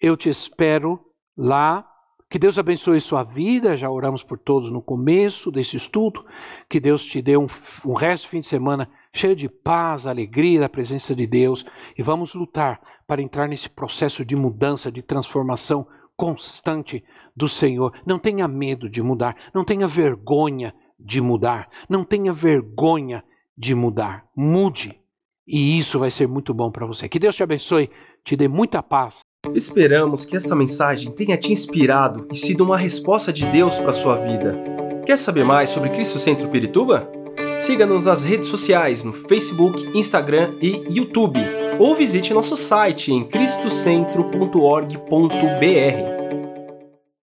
[0.00, 1.00] Eu te espero
[1.36, 1.86] lá.
[2.28, 3.76] Que Deus abençoe sua vida.
[3.76, 6.24] Já oramos por todos no começo desse estudo.
[6.68, 7.46] Que Deus te dê um,
[7.84, 11.64] um resto de fim de semana cheio de paz, alegria da presença de Deus.
[11.96, 15.86] E vamos lutar para entrar nesse processo de mudança, de transformação
[16.16, 17.92] constante do Senhor.
[18.04, 19.36] Não tenha medo de mudar.
[19.54, 21.68] Não tenha vergonha de mudar.
[21.88, 23.22] Não tenha vergonha
[23.56, 24.26] de mudar.
[24.34, 25.00] Mude.
[25.46, 27.08] E isso vai ser muito bom para você.
[27.08, 27.88] Que Deus te abençoe,
[28.24, 29.20] te dê muita paz.
[29.54, 34.16] Esperamos que esta mensagem tenha te inspirado e sido uma resposta de Deus para sua
[34.16, 34.58] vida.
[35.04, 37.08] Quer saber mais sobre Cristo Centro Pirituba?
[37.60, 41.38] Siga-nos nas redes sociais no Facebook, Instagram e YouTube,
[41.78, 46.15] ou visite nosso site em cristocentro.org.br.